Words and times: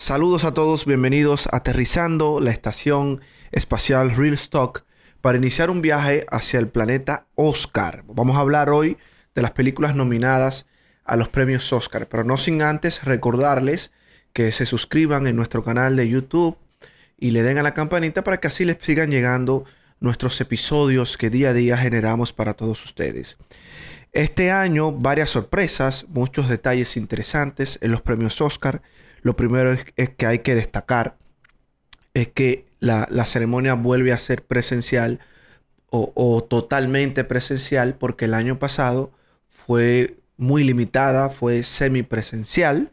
Saludos 0.00 0.44
a 0.44 0.54
todos, 0.54 0.86
bienvenidos 0.86 1.46
a 1.52 1.58
aterrizando 1.58 2.40
la 2.40 2.52
estación 2.52 3.20
espacial 3.52 4.16
Real 4.16 4.32
Stock 4.32 4.84
para 5.20 5.36
iniciar 5.36 5.68
un 5.68 5.82
viaje 5.82 6.24
hacia 6.30 6.58
el 6.58 6.68
planeta 6.68 7.26
Oscar. 7.34 8.02
Vamos 8.06 8.38
a 8.38 8.40
hablar 8.40 8.70
hoy 8.70 8.96
de 9.34 9.42
las 9.42 9.50
películas 9.50 9.94
nominadas 9.94 10.64
a 11.04 11.16
los 11.16 11.28
premios 11.28 11.70
Oscar, 11.74 12.08
pero 12.08 12.24
no 12.24 12.38
sin 12.38 12.62
antes 12.62 13.04
recordarles 13.04 13.92
que 14.32 14.50
se 14.52 14.64
suscriban 14.64 15.26
en 15.26 15.36
nuestro 15.36 15.62
canal 15.62 15.96
de 15.96 16.08
YouTube 16.08 16.56
y 17.18 17.32
le 17.32 17.42
den 17.42 17.58
a 17.58 17.62
la 17.62 17.74
campanita 17.74 18.24
para 18.24 18.40
que 18.40 18.48
así 18.48 18.64
les 18.64 18.78
sigan 18.80 19.10
llegando 19.10 19.66
nuestros 20.00 20.40
episodios 20.40 21.18
que 21.18 21.28
día 21.28 21.50
a 21.50 21.52
día 21.52 21.76
generamos 21.76 22.32
para 22.32 22.54
todos 22.54 22.82
ustedes. 22.86 23.36
Este 24.12 24.50
año 24.50 24.92
varias 24.92 25.28
sorpresas, 25.28 26.06
muchos 26.08 26.48
detalles 26.48 26.96
interesantes 26.96 27.78
en 27.82 27.92
los 27.92 28.00
premios 28.00 28.40
Oscar 28.40 28.80
lo 29.22 29.36
primero 29.36 29.72
es, 29.72 30.10
que 30.10 30.26
hay 30.26 30.40
que 30.40 30.54
destacar 30.54 31.16
es 32.14 32.28
que 32.28 32.64
la, 32.80 33.06
ceremonia 33.26 33.74
vuelve 33.74 34.12
a 34.12 34.18
ser 34.18 34.44
presencial 34.44 35.20
o, 35.90 36.44
totalmente 36.48 37.24
presencial 37.24 37.94
porque 37.94 38.26
el 38.26 38.34
año 38.34 38.58
pasado 38.58 39.12
fue 39.48 40.18
muy 40.36 40.64
limitada, 40.64 41.30
fue 41.30 41.62
semipresencial 41.62 42.92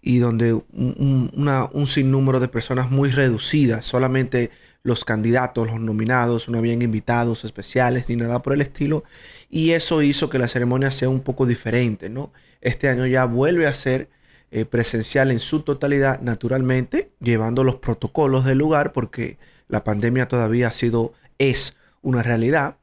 y 0.00 0.18
donde 0.18 0.52
un, 0.52 1.30
un 1.72 1.86
sinnúmero 1.86 2.38
de 2.38 2.48
personas 2.48 2.90
muy 2.90 3.10
reducidas, 3.10 3.86
solamente 3.86 4.50
los 4.82 5.04
candidatos, 5.04 5.66
los 5.66 5.80
nominados, 5.80 6.48
no 6.48 6.58
habían 6.58 6.82
invitados 6.82 7.44
especiales 7.44 8.08
ni 8.08 8.16
nada 8.16 8.42
por 8.42 8.52
el 8.52 8.60
estilo. 8.60 9.04
Y 9.50 9.70
eso 9.70 10.02
hizo 10.02 10.30
que 10.30 10.38
la 10.38 10.48
ceremonia 10.48 10.90
sea 10.90 11.08
un 11.08 11.20
poco 11.20 11.46
diferente, 11.46 12.08
¿no? 12.08 12.32
Este 12.60 12.88
año 12.88 13.06
ya 13.06 13.24
vuelve 13.24 13.66
a 13.66 13.74
ser 13.74 14.08
eh, 14.50 14.64
presencial 14.64 15.30
en 15.30 15.40
su 15.40 15.60
totalidad, 15.60 16.20
naturalmente, 16.22 17.10
llevando 17.20 17.64
los 17.64 17.76
protocolos 17.76 18.46
del 18.46 18.56
lugar, 18.56 18.92
porque 18.92 19.36
la 19.68 19.84
pandemia 19.84 20.26
todavía 20.26 20.68
ha 20.68 20.72
sido, 20.72 21.12
es 21.38 21.76
una 22.00 22.22
realidad. 22.22 22.76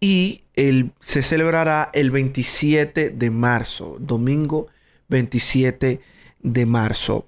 Y 0.00 0.42
el, 0.54 0.92
se 1.00 1.22
celebrará 1.22 1.90
el 1.94 2.10
27 2.10 3.08
de 3.08 3.30
marzo, 3.30 3.96
domingo 4.00 4.66
27 5.08 6.00
de 6.40 6.66
marzo. 6.66 7.26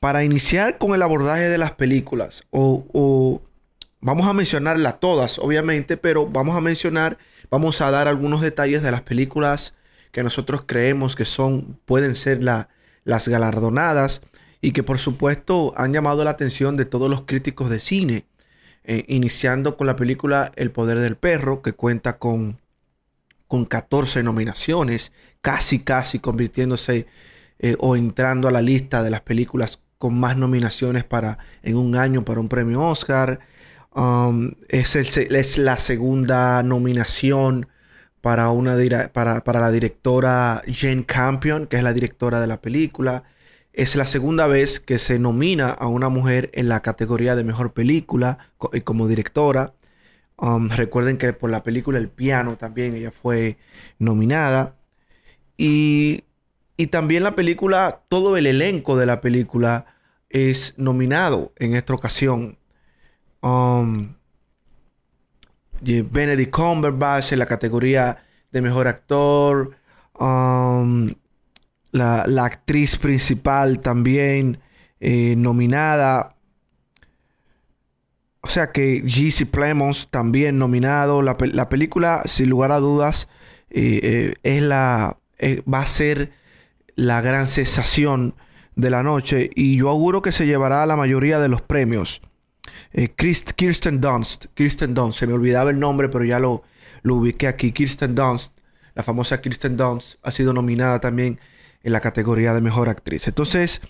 Para 0.00 0.24
iniciar 0.24 0.78
con 0.78 0.92
el 0.92 1.02
abordaje 1.02 1.48
de 1.48 1.58
las 1.58 1.72
películas, 1.72 2.44
o, 2.50 3.42
vamos 4.00 4.26
a 4.26 4.32
mencionarlas 4.32 4.98
todas, 4.98 5.38
obviamente, 5.38 5.96
pero 5.96 6.26
vamos 6.26 6.56
a 6.56 6.60
mencionar, 6.60 7.18
vamos 7.48 7.80
a 7.80 7.92
dar 7.92 8.08
algunos 8.08 8.40
detalles 8.40 8.82
de 8.82 8.90
las 8.90 9.02
películas 9.02 9.74
que 10.10 10.24
nosotros 10.24 10.62
creemos 10.66 11.14
que 11.14 11.24
son, 11.24 11.78
pueden 11.84 12.16
ser 12.16 12.42
la, 12.42 12.68
las 13.08 13.26
galardonadas 13.26 14.20
y 14.60 14.72
que 14.72 14.82
por 14.82 14.98
supuesto 14.98 15.72
han 15.78 15.94
llamado 15.94 16.24
la 16.24 16.30
atención 16.30 16.76
de 16.76 16.84
todos 16.84 17.08
los 17.08 17.22
críticos 17.22 17.70
de 17.70 17.80
cine, 17.80 18.26
eh, 18.84 19.04
iniciando 19.08 19.78
con 19.78 19.86
la 19.86 19.96
película 19.96 20.52
El 20.56 20.70
Poder 20.70 21.00
del 21.00 21.16
Perro, 21.16 21.62
que 21.62 21.72
cuenta 21.72 22.18
con, 22.18 22.60
con 23.46 23.64
14 23.64 24.22
nominaciones, 24.22 25.12
casi 25.40 25.78
casi 25.78 26.18
convirtiéndose 26.18 27.06
eh, 27.58 27.76
o 27.78 27.96
entrando 27.96 28.46
a 28.46 28.50
la 28.50 28.60
lista 28.60 29.02
de 29.02 29.10
las 29.10 29.22
películas 29.22 29.82
con 29.96 30.20
más 30.20 30.36
nominaciones 30.36 31.04
para 31.04 31.38
en 31.62 31.78
un 31.78 31.96
año 31.96 32.26
para 32.26 32.40
un 32.40 32.48
premio 32.50 32.82
Oscar. 32.82 33.40
Um, 33.94 34.52
es, 34.68 34.94
es, 34.96 35.56
la 35.56 35.78
segunda 35.78 36.62
nominación 36.62 37.68
para, 38.20 38.50
una, 38.50 38.76
para, 39.12 39.44
para 39.44 39.60
la 39.60 39.70
directora 39.70 40.62
Jane 40.66 41.04
Campion, 41.06 41.66
que 41.66 41.76
es 41.76 41.82
la 41.82 41.92
directora 41.92 42.40
de 42.40 42.46
la 42.46 42.60
película. 42.60 43.24
Es 43.72 43.96
la 43.96 44.06
segunda 44.06 44.46
vez 44.46 44.80
que 44.80 44.98
se 44.98 45.18
nomina 45.18 45.70
a 45.70 45.86
una 45.88 46.08
mujer 46.08 46.50
en 46.54 46.68
la 46.68 46.80
categoría 46.80 47.36
de 47.36 47.44
mejor 47.44 47.72
película 47.72 48.38
eh, 48.72 48.82
como 48.82 49.08
directora. 49.08 49.74
Um, 50.36 50.68
recuerden 50.70 51.18
que 51.18 51.32
por 51.32 51.50
la 51.50 51.62
película 51.64 51.98
El 51.98 52.08
piano 52.08 52.56
también 52.56 52.94
ella 52.94 53.10
fue 53.12 53.58
nominada. 53.98 54.76
Y, 55.56 56.24
y, 56.76 56.88
también 56.88 57.24
la 57.24 57.34
película, 57.34 58.02
todo 58.08 58.36
el 58.36 58.46
elenco 58.46 58.96
de 58.96 59.06
la 59.06 59.20
película 59.20 59.86
es 60.30 60.74
nominado 60.76 61.52
en 61.56 61.74
esta 61.74 61.94
ocasión. 61.94 62.58
Um, 63.42 64.17
Benedict 65.80 66.50
Cumberbatch 66.50 67.32
en 67.32 67.38
la 67.38 67.46
categoría 67.46 68.18
de 68.50 68.60
mejor 68.60 68.88
actor. 68.88 69.76
Um, 70.18 71.10
la, 71.92 72.44
actriz 72.44 72.96
principal 72.96 73.80
también 73.80 74.60
eh, 75.00 75.34
nominada. 75.36 76.36
O 78.40 78.48
sea 78.48 78.72
que 78.72 79.02
G.C. 79.02 79.46
Plemons 79.46 80.08
también 80.10 80.58
nominado. 80.58 81.22
La, 81.22 81.36
película, 81.36 82.22
sin 82.26 82.48
lugar 82.48 82.72
a 82.72 82.78
dudas, 82.78 83.28
eh, 83.70 84.00
eh, 84.02 84.34
es 84.42 84.62
la, 84.62 85.18
va 85.72 85.80
a 85.80 85.86
ser 85.86 86.32
la 86.94 87.20
gran 87.20 87.46
sensación 87.46 88.34
de 88.76 88.90
la 88.90 89.02
noche. 89.02 89.50
Y 89.54 89.76
yo 89.76 89.90
auguro 89.90 90.22
que 90.22 90.32
se 90.32 90.46
llevará 90.46 90.86
la 90.86 90.96
mayoría 90.96 91.40
de 91.40 91.48
los 91.48 91.62
premios. 91.62 92.22
Eh, 92.92 93.08
Kirsten 93.08 94.00
Dunst, 94.00 94.46
Kirsten 94.54 94.94
Dunst, 94.94 95.18
se 95.18 95.26
me 95.26 95.34
olvidaba 95.34 95.70
el 95.70 95.78
nombre, 95.78 96.08
pero 96.08 96.24
ya 96.24 96.38
lo, 96.38 96.62
lo 97.02 97.16
ubiqué 97.16 97.48
aquí. 97.48 97.72
Kirsten 97.72 98.14
Dunst, 98.14 98.58
la 98.94 99.02
famosa 99.02 99.40
Kirsten 99.40 99.76
Dunst, 99.76 100.16
ha 100.22 100.30
sido 100.30 100.52
nominada 100.52 101.00
también 101.00 101.40
en 101.82 101.92
la 101.92 102.00
categoría 102.00 102.54
de 102.54 102.60
mejor 102.60 102.88
actriz. 102.88 103.26
Entonces, 103.28 103.80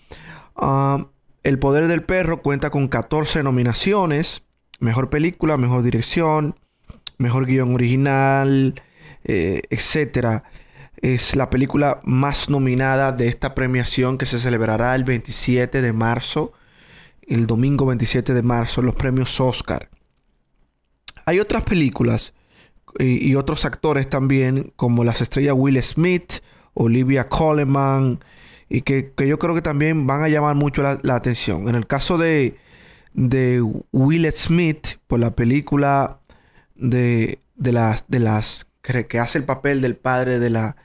um, 0.60 1.06
El 1.42 1.58
Poder 1.58 1.88
del 1.88 2.02
Perro 2.02 2.42
cuenta 2.42 2.70
con 2.70 2.88
14 2.88 3.42
nominaciones: 3.42 4.42
mejor 4.80 5.10
película, 5.10 5.56
mejor 5.56 5.82
dirección, 5.82 6.58
mejor 7.18 7.46
guion 7.46 7.74
original, 7.74 8.82
eh, 9.24 9.62
etcétera. 9.70 10.44
Es 11.00 11.36
la 11.36 11.48
película 11.48 12.00
más 12.04 12.50
nominada 12.50 13.12
de 13.12 13.28
esta 13.28 13.54
premiación 13.54 14.18
que 14.18 14.26
se 14.26 14.38
celebrará 14.38 14.96
el 14.96 15.04
27 15.04 15.80
de 15.80 15.92
marzo 15.92 16.52
el 17.28 17.46
domingo 17.46 17.86
27 17.86 18.34
de 18.34 18.42
marzo 18.42 18.82
los 18.82 18.94
premios 18.94 19.40
Oscar. 19.40 19.90
Hay 21.24 21.40
otras 21.40 21.64
películas 21.64 22.34
y, 22.98 23.34
otros 23.34 23.64
actores 23.64 24.08
también, 24.08 24.72
como 24.76 25.04
las 25.04 25.20
estrellas 25.20 25.54
Will 25.56 25.82
Smith, 25.82 26.40
Olivia 26.74 27.28
Coleman, 27.28 28.18
y 28.68 28.82
que, 28.82 29.12
yo 29.26 29.38
creo 29.38 29.54
que 29.54 29.62
también 29.62 30.06
van 30.06 30.22
a 30.22 30.28
llamar 30.28 30.54
mucho 30.54 30.82
la, 30.82 31.14
atención. 31.14 31.68
En 31.68 31.74
el 31.74 31.86
caso 31.86 32.18
de, 32.18 32.56
de, 33.12 33.60
Will 33.92 34.30
Smith, 34.32 34.98
por 35.06 35.20
la 35.20 35.36
película 35.36 36.20
de, 36.74 37.40
de 37.56 37.72
las, 37.72 38.04
de 38.08 38.20
las 38.20 38.66
que, 38.80 39.18
hace 39.18 39.38
el 39.38 39.44
papel 39.44 39.80
del 39.80 39.96
padre 39.96 40.38
de, 40.38 40.50
la, 40.50 40.76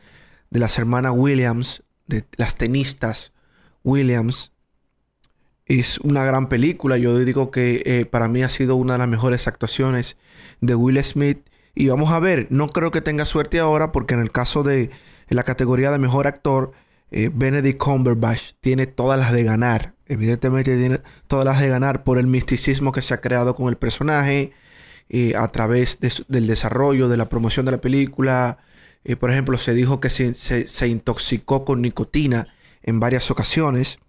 de 0.49 0.59
las 0.59 0.77
hermanas 0.77 1.13
Williams, 1.15 1.83
de 2.07 2.25
las 2.35 2.55
tenistas 2.55 3.31
Williams, 3.83 4.52
es 5.79 5.99
una 5.99 6.23
gran 6.23 6.49
película. 6.49 6.97
Yo 6.97 7.17
digo 7.17 7.51
que 7.51 7.83
eh, 7.85 8.05
para 8.05 8.27
mí 8.27 8.43
ha 8.43 8.49
sido 8.49 8.75
una 8.75 8.93
de 8.93 8.99
las 8.99 9.07
mejores 9.07 9.47
actuaciones 9.47 10.17
de 10.61 10.75
Will 10.75 11.01
Smith. 11.03 11.39
Y 11.75 11.87
vamos 11.87 12.11
a 12.11 12.19
ver, 12.19 12.47
no 12.49 12.69
creo 12.69 12.91
que 12.91 13.01
tenga 13.01 13.25
suerte 13.25 13.59
ahora 13.59 13.91
porque 13.91 14.13
en 14.13 14.19
el 14.19 14.31
caso 14.31 14.63
de 14.63 14.91
la 15.29 15.43
categoría 15.43 15.91
de 15.91 15.97
mejor 15.97 16.27
actor, 16.27 16.71
eh, 17.11 17.31
Benedict 17.33 17.79
Cumberbatch 17.79 18.53
tiene 18.61 18.85
todas 18.87 19.19
las 19.19 19.31
de 19.31 19.43
ganar. 19.43 19.93
Evidentemente 20.05 20.77
tiene 20.77 20.99
todas 21.27 21.45
las 21.45 21.59
de 21.59 21.69
ganar 21.69 22.03
por 22.03 22.19
el 22.19 22.27
misticismo 22.27 22.91
que 22.91 23.01
se 23.01 23.13
ha 23.13 23.21
creado 23.21 23.55
con 23.55 23.69
el 23.69 23.77
personaje, 23.77 24.51
eh, 25.09 25.33
a 25.35 25.47
través 25.47 25.99
del 26.27 26.47
desarrollo, 26.47 27.09
de 27.09 27.17
la 27.17 27.29
promoción 27.29 27.65
de 27.65 27.71
la 27.71 27.81
película. 27.81 28.59
por 29.19 29.31
ejemplo, 29.31 29.57
se 29.57 29.73
dijo 29.73 29.99
que 29.99 30.09
se 30.09 30.87
intoxicó 30.87 31.65
con 31.65 31.81
nicotina 31.81 32.47
en 32.83 32.99
varias 32.99 33.31
ocasiones 33.31 33.99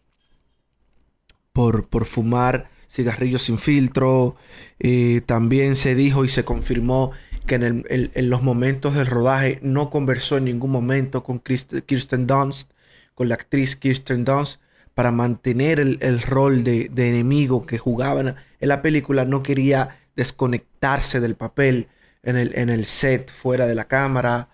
por, 1.54 1.88
por 1.88 2.04
fumar 2.04 2.68
cigarrillos 2.90 3.44
sin 3.44 3.58
filtro. 3.58 4.36
Eh, 4.78 5.22
también 5.24 5.76
se 5.76 5.94
dijo 5.94 6.26
y 6.26 6.28
se 6.28 6.44
confirmó 6.44 7.12
que 7.46 7.54
en, 7.54 8.30
los 8.30 8.42
momentos 8.42 8.94
del 8.94 9.06
rodaje 9.06 9.60
no 9.62 9.88
conversó 9.88 10.36
en 10.36 10.44
ningún 10.44 10.70
momento 10.70 11.22
con 11.22 11.40
Kirsten 11.40 12.26
Dunst, 12.26 12.72
con 13.14 13.28
la 13.28 13.36
actriz 13.36 13.76
Kirsten 13.76 14.24
Dunst, 14.24 14.60
para 14.94 15.12
mantener 15.12 15.80
el, 15.80 16.22
rol 16.22 16.64
de, 16.64 16.90
enemigo 16.96 17.66
que 17.66 17.78
jugaban 17.78 18.36
en 18.60 18.68
la 18.68 18.82
película. 18.82 19.24
No 19.24 19.42
quería 19.42 20.00
desconectarse 20.16 21.20
del 21.20 21.36
papel 21.36 21.88
en 22.22 22.36
el, 22.36 22.56
en 22.56 22.68
el 22.68 22.86
set, 22.86 23.30
fuera 23.30 23.66
de 23.66 23.74
la 23.74 23.84
cámara. 23.84 24.48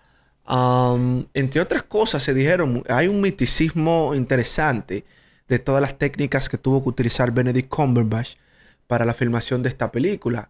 Entre 1.33 1.61
otras 1.61 1.83
cosas, 1.83 2.21
se 2.21 2.33
dijeron, 2.33 2.83
hay 2.89 3.07
un 3.07 3.21
miticismo 3.21 4.13
interesante 4.13 5.05
de 5.51 5.59
todas 5.59 5.81
las 5.81 5.97
técnicas 5.97 6.47
que 6.47 6.57
tuvo 6.57 6.81
que 6.81 6.87
utilizar 6.87 7.33
Benedict 7.33 7.67
Cumberbatch 7.67 8.35
para 8.87 9.03
la 9.03 9.13
filmación 9.13 9.61
de 9.63 9.67
esta 9.67 9.91
película. 9.91 10.49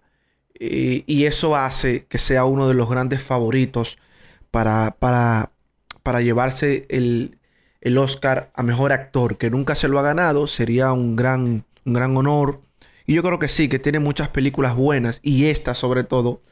Y, 0.53 1.25
eso 1.25 1.55
hace 1.55 2.05
que 2.05 2.19
sea 2.19 2.45
uno 2.45 2.67
de 2.67 2.75
los 2.75 2.87
grandes 2.87 3.23
favoritos 3.23 3.97
para, 4.51 4.95
para, 4.99 5.53
para 6.03 6.21
llevarse 6.21 6.85
el, 6.89 7.39
el 7.81 7.97
Oscar 7.97 8.51
a 8.53 8.61
Mejor 8.61 8.91
Actor, 8.91 9.39
que 9.39 9.49
nunca 9.49 9.75
se 9.75 9.87
lo 9.87 9.97
ha 9.97 10.03
ganado, 10.03 10.45
sería 10.45 10.93
un 10.93 11.15
gran, 11.15 11.65
un 11.83 11.93
gran 11.93 12.15
honor. 12.15 12.61
Y 13.07 13.15
yo 13.15 13.23
creo 13.23 13.39
que 13.39 13.47
sí, 13.47 13.69
que 13.69 13.79
tiene 13.79 13.97
muchas 13.97 14.27
películas 14.27 14.75
buenas, 14.75 15.19
y 15.23 15.45
esta 15.45 15.73
sobre 15.73 16.03
todo, 16.03 16.43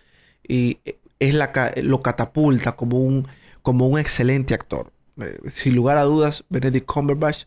y 0.48 0.80
es 1.20 1.36
la, 1.36 1.52
lo 1.84 2.02
catapulta 2.02 2.76
como 2.76 2.98
un, 2.98 3.28
como 3.62 3.86
un 3.88 4.00
excelente 4.00 4.56
actor. 4.56 4.92
Eh, 5.22 5.38
sin 5.52 5.76
lugar 5.76 6.00
a 6.00 6.04
dudas, 6.04 6.46
Benedict 6.50 6.88
Cumberbatch 6.88 7.46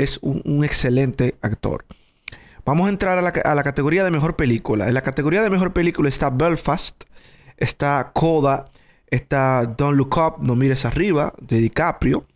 es 0.00 0.18
un, 0.22 0.64
excelente 0.64 1.36
actor. 1.42 1.84
Vamos 2.64 2.86
a 2.86 2.90
entrar 2.90 3.18
a 3.18 3.22
la, 3.22 3.28
a 3.28 3.54
la, 3.54 3.62
categoría 3.62 4.04
de 4.04 4.10
mejor 4.10 4.36
película. 4.36 4.88
En 4.88 4.94
la 4.94 5.02
categoría 5.02 5.42
de 5.42 5.50
mejor 5.50 5.72
película 5.72 6.08
está 6.08 6.30
Belfast, 6.30 7.04
está 7.56 8.12
Coda, 8.14 8.66
está 9.08 9.66
Don't 9.66 9.96
Look 9.96 10.16
Up, 10.16 10.44
No 10.44 10.56
Mires 10.56 10.84
Arriba, 10.84 11.34
de 11.40 11.58
DiCaprio. 11.58 12.26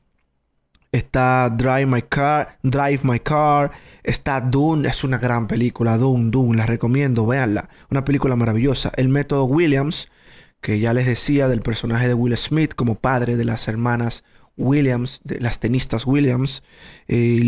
Está 0.93 1.51
Drive 1.51 1.87
My 1.87 2.03
Car, 2.03 2.59
Drive 2.63 3.01
My 3.03 3.19
Car. 3.19 3.73
Está 4.05 4.41
Dune, 4.41 4.89
es 4.89 5.03
una 5.03 5.19
gran 5.19 5.49
película. 5.49 5.97
Dune, 5.97 6.31
Dune, 6.31 6.57
la 6.57 6.67
recomiendo, 6.67 7.27
véanla. 7.27 7.69
Una 7.91 8.05
película 8.05 8.37
maravillosa. 8.37 8.93
El 8.97 9.09
método 9.09 9.45
Williams, 9.45 10.09
que 10.61 10.79
ya 10.79 10.95
les 10.95 11.07
decía 11.07 11.49
del 11.49 11.63
personaje 11.63 12.07
de 12.07 12.15
Will 12.15 12.37
Smith 12.37 12.75
como 12.77 12.95
padre 12.95 13.37
de 13.37 13.45
las 13.45 13.67
hermanas 13.67 14.23
Williams, 14.57 15.21
de 15.25 15.41
las 15.41 15.59
tenistas 15.59 16.07
Williams. 16.07 16.63
Eh, 17.09 17.41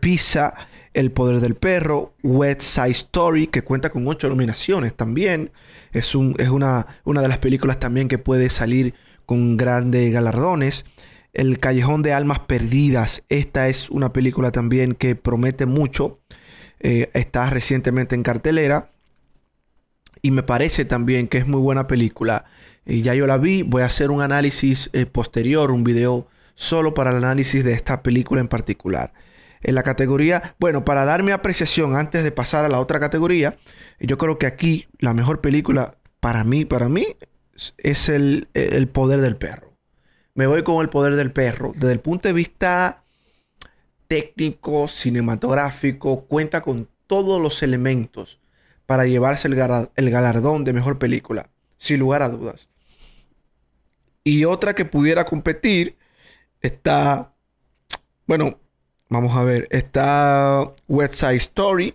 Pizza, 0.00 0.54
El 0.94 1.12
Poder 1.12 1.40
del 1.40 1.54
Perro. 1.54 2.14
Wet 2.22 2.60
Side 2.60 2.90
Story, 2.90 3.46
que 3.46 3.62
cuenta 3.62 3.90
con 3.90 4.06
ocho 4.06 4.28
nominaciones 4.28 4.94
también. 4.94 5.52
Es, 5.92 6.14
un, 6.14 6.34
es 6.38 6.48
una, 6.48 6.86
una 7.04 7.22
de 7.22 7.28
las 7.28 7.38
películas 7.38 7.78
también 7.78 8.08
que 8.08 8.18
puede 8.18 8.50
salir 8.50 8.94
con 9.26 9.56
grandes 9.56 10.12
galardones. 10.12 10.84
El 11.32 11.60
Callejón 11.60 12.02
de 12.02 12.12
Almas 12.12 12.40
Perdidas. 12.40 13.22
Esta 13.28 13.68
es 13.68 13.90
una 13.90 14.12
película 14.12 14.50
también 14.50 14.94
que 14.94 15.14
promete 15.14 15.66
mucho. 15.66 16.20
Eh, 16.80 17.10
está 17.14 17.48
recientemente 17.50 18.14
en 18.16 18.22
cartelera. 18.22 18.90
Y 20.22 20.32
me 20.32 20.42
parece 20.42 20.84
también 20.84 21.28
que 21.28 21.38
es 21.38 21.46
muy 21.46 21.60
buena 21.60 21.86
película. 21.86 22.44
Y 22.84 23.02
ya 23.02 23.14
yo 23.14 23.26
la 23.26 23.38
vi. 23.38 23.62
Voy 23.62 23.82
a 23.82 23.86
hacer 23.86 24.10
un 24.10 24.20
análisis 24.20 24.90
eh, 24.92 25.06
posterior, 25.06 25.70
un 25.70 25.84
video 25.84 26.26
solo 26.54 26.94
para 26.94 27.10
el 27.10 27.16
análisis 27.16 27.64
de 27.64 27.72
esta 27.72 28.02
película 28.02 28.40
en 28.40 28.48
particular. 28.48 29.12
En 29.62 29.74
la 29.74 29.82
categoría, 29.82 30.54
bueno, 30.58 30.84
para 30.84 31.04
dar 31.04 31.22
mi 31.22 31.32
apreciación 31.32 31.94
antes 31.94 32.24
de 32.24 32.32
pasar 32.32 32.64
a 32.64 32.68
la 32.68 32.80
otra 32.80 32.98
categoría, 32.98 33.58
yo 33.98 34.16
creo 34.16 34.38
que 34.38 34.46
aquí 34.46 34.88
la 34.98 35.12
mejor 35.12 35.40
película 35.40 35.96
para 36.20 36.44
mí, 36.44 36.64
para 36.64 36.88
mí, 36.88 37.16
es 37.76 38.08
el, 38.08 38.48
el 38.54 38.88
poder 38.88 39.20
del 39.20 39.36
perro 39.36 39.70
me 40.40 40.46
voy 40.46 40.62
con 40.62 40.80
el 40.80 40.88
poder 40.88 41.16
del 41.16 41.32
perro. 41.32 41.72
Desde 41.76 41.92
el 41.92 42.00
punto 42.00 42.28
de 42.28 42.32
vista 42.32 43.04
técnico, 44.08 44.88
cinematográfico, 44.88 46.22
cuenta 46.22 46.62
con 46.62 46.88
todos 47.06 47.40
los 47.40 47.62
elementos 47.62 48.40
para 48.86 49.04
llevarse 49.04 49.48
el, 49.48 49.54
galardón 50.10 50.64
de 50.64 50.72
mejor 50.72 50.98
película, 50.98 51.50
sin 51.76 52.00
lugar 52.00 52.22
a 52.22 52.28
dudas. 52.28 52.68
Y 54.24 54.46
otra 54.46 54.74
que 54.74 54.84
pudiera 54.84 55.24
competir 55.24 55.96
está, 56.60 57.32
bueno, 58.26 58.58
vamos 59.08 59.36
a 59.36 59.44
ver, 59.44 59.68
está 59.70 60.72
West 60.88 61.14
Side 61.14 61.36
Story 61.36 61.94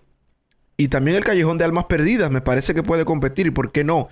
y 0.77 0.87
también 0.87 1.17
El 1.17 1.23
Callejón 1.23 1.57
de 1.57 1.65
Almas 1.65 1.85
Perdidas, 1.85 2.31
me 2.31 2.41
parece 2.41 2.73
que 2.73 2.83
puede 2.83 3.05
competir, 3.05 3.53
¿por 3.53 3.71
qué 3.71 3.83
no? 3.83 4.09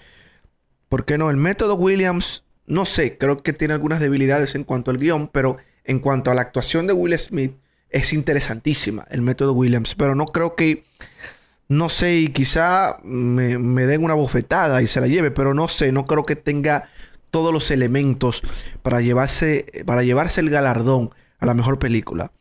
¿Por 0.90 1.06
qué 1.06 1.18
no? 1.18 1.30
El 1.30 1.38
método 1.38 1.76
Williams 1.76 2.44
no 2.66 2.86
sé, 2.86 3.18
creo 3.18 3.38
que 3.38 3.54
tiene 3.54 3.74
algunas 3.74 4.00
debilidades 4.00 4.56
en 4.56 4.64
cuanto 4.64 4.92
al 4.92 4.98
guion, 4.98 5.28
pero 5.28 5.58
en 5.84 6.00
cuanto 6.00 6.32
a 6.32 6.36
la 6.36 6.42
actuación 6.42 6.88
de 6.88 6.94
Will 6.94 7.18
Smith, 7.18 7.54
es 7.90 8.14
interesantísima 8.14 9.06
el 9.12 9.22
método 9.22 9.54
Williams, 9.54 9.96
pero 9.96 10.16
no 10.16 10.26
creo 10.26 10.56
que, 10.56 10.84
no 11.68 11.90
sé, 11.90 12.16
y 12.16 12.28
quizá 12.30 12.98
me, 13.04 13.58
me 13.58 13.86
den 13.86 14.04
una 14.04 14.14
bofetada 14.14 14.82
y 14.82 14.88
se 14.88 15.02
la 15.02 15.08
lleve, 15.08 15.30
pero 15.30 15.54
no 15.54 15.68
sé, 15.68 15.92
no 15.92 16.06
creo 16.06 16.24
que 16.24 16.36
tenga 16.36 16.90
todos 17.34 17.52
los 17.52 17.72
elementos 17.72 18.44
para 18.84 19.02
llevarse, 19.02 19.66
para 19.88 20.04
llevarse 20.04 20.40
el 20.40 20.52
galardón 20.52 21.10
a 21.40 21.48
la 21.48 21.56
mejor 21.56 21.80
película. 21.80 22.32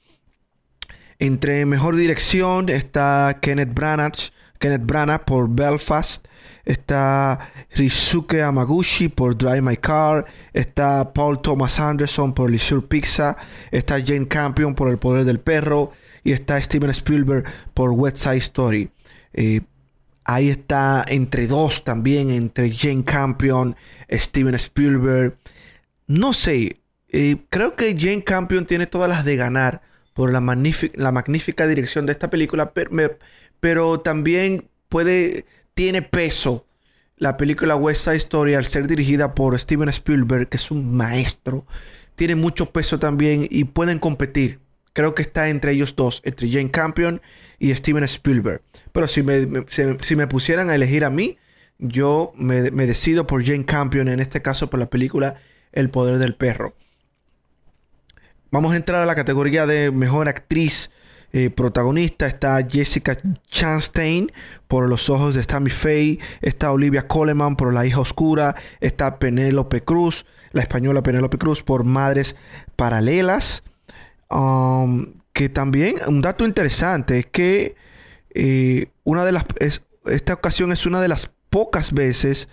Entre 1.19 1.65
mejor 1.65 1.97
dirección 1.97 2.69
está 2.69 3.39
Kenneth 3.41 3.73
Branagh, 3.73 4.19
Kenneth 4.59 4.85
Branagh 4.85 5.25
por 5.25 5.49
Belfast, 5.49 6.29
está 6.67 7.51
Rizuke 7.75 8.43
Amaguchi 8.43 9.09
por 9.09 9.35
Drive 9.35 9.63
My 9.63 9.79
Car, 9.79 10.27
está 10.53 11.15
Paul 11.15 11.41
Thomas 11.41 11.81
Anderson 11.81 12.35
por 12.35 12.51
Leisure 12.51 12.87
Pizza, 12.87 13.39
está 13.71 13.99
Jane 13.99 14.29
Campion 14.29 14.75
por 14.75 14.91
El 14.91 14.99
Poder 14.99 15.25
del 15.25 15.41
Perro 15.41 15.93
y 16.23 16.33
está 16.33 16.61
Steven 16.61 16.91
Spielberg 16.91 17.45
por 17.73 17.93
West 17.93 18.19
Side 18.19 18.37
Story. 18.37 18.91
Eh, 19.33 19.63
ahí 20.25 20.51
está 20.51 21.05
entre 21.09 21.47
dos 21.47 21.85
también, 21.85 22.31
entre 22.31 22.75
Jane 22.75 23.05
Campion, 23.05 23.77
Steven 24.11 24.55
Spielberg. 24.55 25.37
No 26.07 26.33
sé, 26.33 26.77
eh, 27.09 27.37
creo 27.49 27.77
que 27.77 27.97
Jane 27.99 28.25
Campion 28.25 28.67
tiene 28.67 28.87
todas 28.87 29.09
las 29.09 29.25
de 29.25 29.37
ganar 29.37 29.83
por 30.15 30.33
la, 30.33 30.41
magnífica 30.41 31.67
dirección 31.67 32.07
de 32.07 32.13
esta 32.13 32.31
película, 32.31 32.73
pero 33.61 34.01
también 34.01 34.69
puede 34.89 35.47
tiene 35.75 36.03
peso 36.03 36.67
la 37.17 37.37
película 37.37 37.77
West 37.77 38.05
Side 38.05 38.17
Story 38.17 38.55
al 38.55 38.67
ser 38.67 38.87
dirigida 38.89 39.35
por 39.35 39.59
Steven 39.59 39.89
Spielberg, 39.89 40.49
que 40.49 40.57
es 40.57 40.71
un 40.71 40.97
maestro. 40.97 41.67
Tiene 42.17 42.35
mucho 42.35 42.71
peso 42.73 42.99
también 42.99 43.47
y 43.49 43.65
pueden 43.65 44.01
competir. 44.01 44.59
Creo 44.93 45.15
que 45.15 45.23
está 45.23 45.49
entre 45.49 45.73
ellos 45.73 45.97
dos, 45.97 46.21
entre 46.25 46.51
Jane 46.51 46.71
Campion 46.71 47.23
y 47.59 47.75
Steven 47.75 48.05
Spielberg. 48.05 48.63
Pero 48.93 49.09
si 49.09 49.23
me, 49.23 49.65
si, 49.69 50.17
me 50.17 50.27
pusieran 50.27 50.71
a 50.71 50.75
elegir 50.75 51.05
a 51.05 51.11
mí, 51.11 51.39
yo 51.79 52.33
me, 52.37 52.63
decido 52.71 53.27
por 53.27 53.45
Jane 53.45 53.65
Campion, 53.65 54.09
en 54.09 54.21
este 54.21 54.43
caso 54.43 54.69
por 54.69 54.79
la 54.79 54.91
película 54.91 55.37
El 55.73 55.91
Poder 55.91 56.19
del 56.19 56.35
Perro. 56.35 56.75
Vamos 58.51 58.75
a 58.75 58.77
entrar 58.77 59.03
a 59.03 59.07
la 59.07 59.15
categoría 59.15 59.67
de 59.67 59.91
Mejor 59.91 60.29
Actriz 60.29 60.91
eh, 61.35 61.49
protagonista 61.49 62.27
está 62.27 62.63
Jessica 62.69 63.17
Chastain 63.51 64.31
por 64.69 64.87
Los 64.87 65.09
ojos 65.09 65.35
de 65.35 65.43
Tammy 65.43 65.71
Faye, 65.71 66.19
está 66.43 66.71
Olivia 66.73 67.09
Coleman 67.09 67.57
por 67.57 67.73
La 67.73 67.87
hija 67.87 68.01
oscura, 68.01 68.55
está 68.81 69.19
Penélope 69.19 69.83
Cruz, 69.83 70.27
la 70.53 70.61
española 70.61 71.03
Penélope 71.03 71.39
Cruz 71.39 71.63
por 71.63 71.85
Madres 71.85 72.37
Paralelas. 72.77 73.65
Um, 74.33 75.15
que 75.35 75.51
también 75.51 75.97
un 76.07 76.23
dato 76.23 76.47
interesante 76.47 77.19
es 77.19 77.27
que 77.27 77.77
eh, 78.35 78.89
una 79.05 79.27
de 79.27 79.33
las 79.33 79.45
esta 80.07 80.33
ocasión 80.33 80.73
es 80.73 80.87
una 80.87 81.03
de 81.03 81.09
las 81.09 81.31
pocas 81.51 81.93
veces 81.93 82.49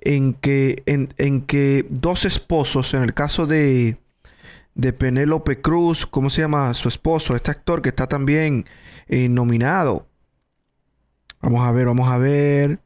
en 0.00 0.34
que 0.34 0.82
en 0.86 1.42
que 1.42 1.86
dos 1.90 2.24
esposos 2.24 2.94
en 2.94 3.04
el 3.04 3.14
caso 3.14 3.46
de 3.46 3.98
de 4.74 4.92
Penélope 4.92 5.60
Cruz, 5.60 6.06
¿cómo 6.06 6.30
se 6.30 6.40
llama 6.42 6.72
su 6.74 6.88
esposo? 6.88 7.36
Este 7.36 7.50
actor 7.50 7.82
que 7.82 7.90
está 7.90 8.06
también 8.08 8.64
eh, 9.06 9.28
nominado. 9.28 10.06
Vamos 11.40 11.66
a 11.66 11.72
ver, 11.72 11.86
vamos 11.86 12.08
a 12.08 12.18
ver. 12.18 12.80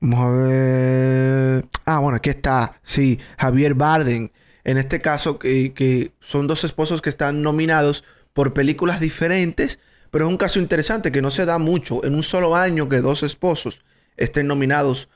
Vamos 0.00 0.20
a 0.20 0.30
ver. 0.30 1.68
Ah, 1.84 1.98
bueno, 1.98 2.16
aquí 2.16 2.30
está. 2.30 2.80
Sí, 2.82 3.18
Javier 3.38 3.74
Barden. 3.74 4.32
En 4.66 4.78
este 4.78 5.00
caso, 5.00 5.38
que, 5.38 6.10
son 6.18 6.48
dos 6.48 6.64
esposos 6.64 7.00
que 7.00 7.08
están 7.08 7.40
nominados 7.40 8.02
por 8.32 8.52
películas 8.52 8.98
diferentes, 8.98 9.78
pero 10.10 10.24
es 10.24 10.28
un 10.28 10.38
caso 10.38 10.58
interesante 10.58 11.12
que 11.12 11.22
no 11.22 11.30
se 11.30 11.46
da 11.46 11.58
mucho. 11.58 12.04
En 12.04 12.16
un 12.16 12.24
solo 12.24 12.56
año 12.56 12.88
que 12.88 13.00
dos 13.00 13.22
esposos 13.22 13.84
estén 14.16 14.48
nominados 14.48 15.08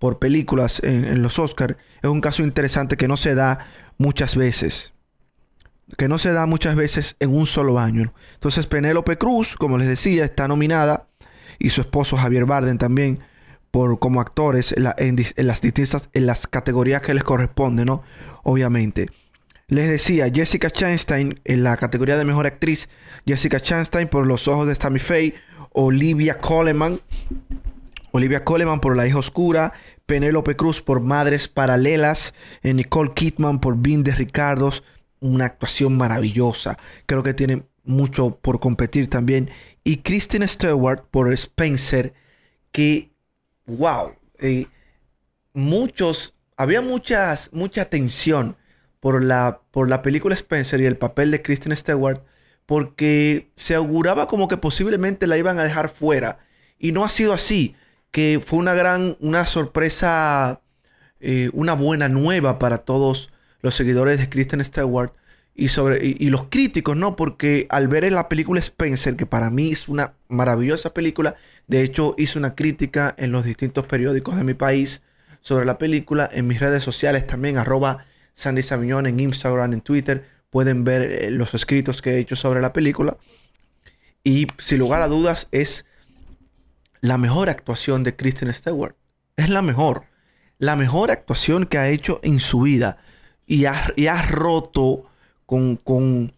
por 0.00 0.18
películas 0.18 0.82
en, 0.82 1.22
los 1.22 1.38
Oscars. 1.38 1.76
Es 2.02 2.10
un 2.10 2.20
caso 2.20 2.42
interesante 2.42 2.96
que 2.96 3.06
no 3.06 3.16
se 3.16 3.36
da 3.36 3.68
muchas 3.96 4.34
veces. 4.34 4.92
Que 5.96 6.08
no 6.08 6.18
se 6.18 6.32
da 6.32 6.46
muchas 6.46 6.74
veces 6.74 7.14
en 7.20 7.32
un 7.32 7.46
solo 7.46 7.78
año. 7.78 8.12
Entonces 8.34 8.66
Penélope 8.66 9.18
Cruz, 9.18 9.54
como 9.54 9.78
les 9.78 9.86
decía, 9.86 10.24
está 10.24 10.48
nominada. 10.48 11.06
Y 11.60 11.70
su 11.70 11.80
esposo 11.80 12.16
Javier 12.16 12.44
Barden 12.44 12.78
también 12.78 13.20
como 13.98 14.20
actores 14.20 14.72
en, 14.72 15.16
las 15.46 15.60
distintas 15.60 16.08
en 16.12 16.26
las 16.26 16.46
categorías 16.46 17.02
que 17.02 17.14
les 17.14 17.24
corresponden, 17.24 17.86
¿no? 17.86 18.02
Obviamente. 18.42 19.10
Les 19.68 19.88
decía, 19.88 20.30
Jessica 20.32 20.70
Chastain 20.70 21.40
en 21.44 21.64
la 21.64 21.76
categoría 21.76 22.16
de 22.16 22.24
mejor 22.24 22.46
actriz, 22.46 22.88
Jessica 23.26 23.58
Chastain 23.60 24.06
por 24.08 24.26
Los 24.26 24.46
ojos 24.46 24.68
de 24.68 24.76
Tammy 24.76 25.00
Faye, 25.00 25.34
Olivia 25.72 26.38
Coleman 26.38 27.00
Olivia 28.16 28.44
Coleman 28.44 28.80
por 28.80 28.96
La 28.96 29.06
hija 29.06 29.18
oscura, 29.18 29.74
Penélope 30.06 30.56
Cruz 30.56 30.80
por 30.80 31.00
Madres 31.00 31.48
Paralelas, 31.48 32.32
eh, 32.62 32.72
Nicole 32.72 33.12
Kidman 33.12 33.60
por 33.60 33.76
Bean 33.76 34.02
de 34.02 34.14
Ricardos, 34.14 34.82
una 35.20 35.44
actuación 35.44 35.98
maravillosa. 35.98 36.78
Creo 37.04 37.22
que 37.22 37.34
tiene 37.34 37.64
mucho 37.84 38.38
por 38.40 38.58
competir 38.58 39.10
también. 39.10 39.50
Y 39.84 39.98
Kristen 39.98 40.48
Stewart 40.48 41.04
por 41.10 41.30
Spencer, 41.34 42.14
que, 42.72 43.10
wow, 43.66 44.14
eh, 44.38 44.66
muchos, 45.52 46.36
había 46.56 46.80
muchas, 46.80 47.50
mucha 47.52 47.86
tensión 47.86 48.56
por 49.00 49.22
la, 49.22 49.60
por 49.70 49.88
la 49.88 50.02
película 50.02 50.34
Spencer 50.34 50.80
y 50.80 50.86
el 50.86 50.96
papel 50.96 51.30
de 51.30 51.42
Kristen 51.42 51.76
Stewart 51.76 52.22
porque 52.66 53.50
se 53.54 53.76
auguraba 53.76 54.26
como 54.26 54.48
que 54.48 54.56
posiblemente 54.56 55.26
la 55.26 55.38
iban 55.38 55.58
a 55.58 55.64
dejar 55.64 55.88
fuera. 55.88 56.40
Y 56.78 56.92
no 56.92 57.04
ha 57.04 57.08
sido 57.08 57.32
así, 57.32 57.76
que 58.10 58.42
fue 58.44 58.58
una 58.58 58.74
gran, 58.74 59.16
una 59.20 59.46
sorpresa, 59.46 60.60
eh, 61.20 61.50
una 61.52 61.74
buena 61.74 62.08
nueva 62.08 62.58
para 62.58 62.78
todos 62.78 63.30
los 63.62 63.74
seguidores 63.74 64.18
de 64.18 64.28
Kristen 64.28 64.64
Stewart 64.64 65.12
y, 65.56 65.68
sobre, 65.68 66.04
y, 66.04 66.28
los 66.28 66.44
críticos, 66.44 66.96
¿no? 66.96 67.16
Porque 67.16 67.66
al 67.70 67.88
ver 67.88 68.10
la 68.12 68.28
película 68.28 68.60
Spencer, 68.60 69.16
que 69.16 69.24
para 69.24 69.48
mí 69.48 69.72
es 69.72 69.88
una 69.88 70.12
maravillosa 70.28 70.92
película, 70.92 71.34
de 71.66 71.82
hecho 71.82 72.14
hice 72.18 72.38
una 72.38 72.54
crítica 72.54 73.14
en 73.16 73.32
los 73.32 73.44
distintos 73.44 73.86
periódicos 73.86 74.36
de 74.36 74.44
mi 74.44 74.52
país 74.52 75.02
sobre 75.40 75.64
la 75.64 75.78
película, 75.78 76.28
en 76.30 76.46
mis 76.46 76.60
redes 76.60 76.84
sociales 76.84 77.26
también, 77.26 77.56
arroba 77.56 78.04
Sandy 78.34 78.62
Saviñón 78.62 79.06
en 79.06 79.18
Instagram, 79.18 79.72
en 79.72 79.80
Twitter, 79.80 80.26
pueden 80.50 80.84
ver 80.84 81.02
eh, 81.10 81.30
los 81.30 81.54
escritos 81.54 82.02
que 82.02 82.10
he 82.10 82.18
hecho 82.18 82.36
sobre 82.36 82.60
la 82.60 82.74
película. 82.74 83.16
Y 84.22 84.48
sin 84.58 84.78
lugar 84.78 85.00
a 85.00 85.08
dudas 85.08 85.48
es 85.52 85.86
la 87.00 87.16
mejor 87.16 87.48
actuación 87.48 88.04
de 88.04 88.14
Kristen 88.14 88.52
Stewart. 88.52 88.94
Es 89.36 89.48
la 89.48 89.62
mejor. 89.62 90.04
La 90.58 90.76
mejor 90.76 91.10
actuación 91.10 91.64
que 91.64 91.78
ha 91.78 91.88
hecho 91.88 92.20
en 92.22 92.40
su 92.40 92.62
vida. 92.62 92.98
Y 93.46 93.64
ha, 93.66 93.92
y 93.96 94.08
ha 94.08 94.20
roto 94.22 95.08
con, 95.46 95.76
con, 95.76 96.32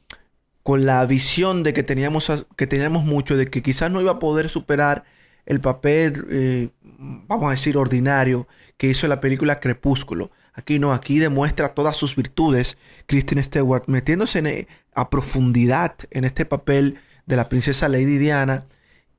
con, 0.62 0.86
la 0.86 1.04
visión 1.06 1.62
de 1.62 1.72
que 1.72 1.82
teníamos, 1.82 2.46
que 2.56 2.66
teníamos 2.66 3.04
mucho, 3.04 3.36
de 3.36 3.46
que 3.46 3.62
quizás 3.62 3.90
no 3.90 4.00
iba 4.00 4.12
a 4.12 4.18
poder 4.18 4.48
superar 4.48 5.04
el 5.46 5.60
papel, 5.60 6.26
eh, 6.30 6.68
vamos 6.82 7.48
a 7.48 7.52
decir, 7.52 7.76
ordinario 7.76 8.46
que 8.76 8.88
hizo 8.88 9.08
la 9.08 9.20
película 9.20 9.60
Crepúsculo. 9.60 10.30
Aquí 10.52 10.78
no, 10.78 10.92
aquí 10.92 11.18
demuestra 11.18 11.68
todas 11.70 11.96
sus 11.96 12.16
virtudes. 12.16 12.76
Kristen 13.06 13.42
Stewart 13.42 13.84
metiéndose 13.86 14.40
e, 14.40 14.68
a 14.94 15.08
profundidad 15.08 15.94
en 16.10 16.24
este 16.24 16.44
papel 16.44 16.98
de 17.26 17.36
la 17.36 17.48
princesa 17.48 17.88
Lady 17.88 18.18
Diana 18.18 18.66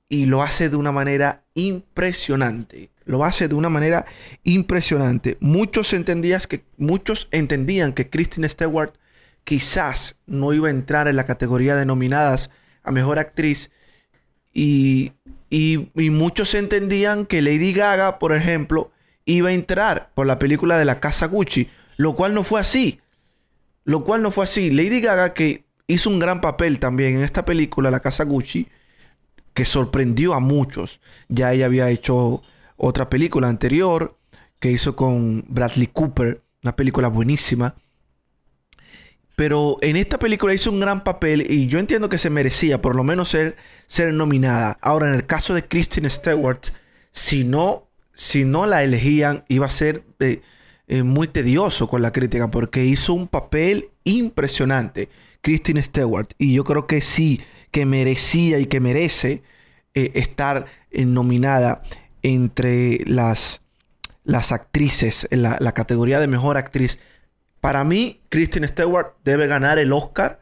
y 0.09 0.25
lo 0.25 0.43
hace 0.43 0.69
de 0.69 0.75
una 0.75 0.91
manera 0.91 1.45
impresionante. 1.53 2.91
Lo 3.05 3.23
hace 3.23 3.47
de 3.47 3.55
una 3.55 3.69
manera 3.69 4.05
impresionante. 4.43 5.37
Muchos, 5.39 5.93
entendías 5.93 6.45
que, 6.45 6.63
muchos 6.77 7.27
entendían 7.31 7.93
que 7.93 8.09
Kristen 8.09 8.47
Stewart 8.49 8.93
quizás 9.49 10.15
no 10.27 10.53
iba 10.53 10.67
a 10.67 10.69
entrar 10.69 11.07
en 11.07 11.15
la 11.15 11.25
categoría 11.25 11.75
de 11.75 11.83
nominadas 11.83 12.51
a 12.83 12.91
mejor 12.91 13.17
actriz. 13.17 13.71
Y, 14.53 15.13
y, 15.49 15.89
y 15.95 16.11
muchos 16.11 16.53
entendían 16.53 17.25
que 17.25 17.41
Lady 17.41 17.73
Gaga, 17.73 18.19
por 18.19 18.35
ejemplo, 18.35 18.91
iba 19.25 19.49
a 19.49 19.53
entrar 19.53 20.11
por 20.13 20.27
la 20.27 20.37
película 20.37 20.77
de 20.77 20.85
la 20.85 20.99
casa 20.99 21.25
Gucci, 21.25 21.67
lo 21.97 22.15
cual 22.15 22.35
no 22.35 22.43
fue 22.43 22.61
así. 22.61 23.01
Lo 23.85 24.03
cual 24.03 24.21
no 24.21 24.29
fue 24.29 24.43
así. 24.43 24.69
Lady 24.69 25.01
Gaga, 25.01 25.33
que 25.33 25.65
hizo 25.87 26.11
un 26.11 26.19
gran 26.19 26.41
papel 26.41 26.77
también 26.77 27.15
en 27.15 27.23
esta 27.23 27.43
película, 27.43 27.89
La 27.89 28.01
Casa 28.01 28.25
Gucci, 28.25 28.67
que 29.55 29.65
sorprendió 29.65 30.35
a 30.35 30.39
muchos. 30.39 31.01
Ya 31.27 31.53
ella 31.53 31.65
había 31.65 31.89
hecho 31.89 32.43
otra 32.77 33.09
película 33.09 33.47
anterior 33.47 34.15
que 34.59 34.69
hizo 34.69 34.95
con 34.95 35.43
Bradley 35.47 35.87
Cooper, 35.87 36.43
una 36.61 36.75
película 36.75 37.07
buenísima. 37.07 37.73
Pero 39.39 39.77
en 39.79 39.95
esta 39.95 40.19
película 40.19 40.53
hizo 40.53 40.69
un 40.69 40.81
gran 40.81 41.01
papel 41.01 41.49
y 41.49 41.67
yo 41.67 41.79
entiendo 41.79 42.09
que 42.09 42.17
se 42.17 42.29
merecía 42.29 42.81
por 42.81 42.93
lo 42.93 43.05
menos 43.05 43.29
ser, 43.29 43.55
ser 43.87 44.13
nominada. 44.13 44.77
Ahora, 44.81 45.07
en 45.07 45.15
el 45.15 45.25
caso 45.25 45.53
de 45.53 45.63
Kristen 45.63 46.09
Stewart, 46.09 46.59
si 47.13 47.45
no 47.45 47.87
si 48.19 48.43
no 48.43 48.65
la 48.65 48.83
elegían, 48.83 49.45
iba 49.47 49.65
a 49.65 49.69
ser 49.69 50.03
eh, 50.19 50.41
eh, 50.89 51.03
muy 51.03 51.29
tedioso 51.29 51.87
con 51.87 52.01
la 52.01 52.11
crítica 52.11 52.51
porque 52.51 52.83
hizo 52.83 53.13
un 53.13 53.29
papel 53.29 53.91
impresionante, 54.03 55.07
Christine 55.39 55.81
Stewart. 55.81 56.27
Y 56.37 56.53
yo 56.53 56.65
creo 56.65 56.85
que 56.85 56.99
sí, 56.99 57.39
que 57.71 57.85
merecía 57.85 58.59
y 58.59 58.65
que 58.65 58.81
merece 58.81 59.41
eh, 59.93 60.11
estar 60.15 60.65
nominada 60.91 61.81
entre 62.23 63.05
las, 63.05 63.61
las 64.25 64.51
actrices 64.51 65.25
en 65.31 65.43
la, 65.43 65.71
categoría 65.71 66.19
de 66.19 66.27
mejor 66.27 66.57
actriz. 66.57 66.99
Para 67.61 67.83
mí, 67.83 68.21
Christine 68.29 68.67
Stewart 68.67 69.15
debe 69.23 69.47
ganar 69.47 69.79
el 69.79 69.91
Oscar 69.93 70.39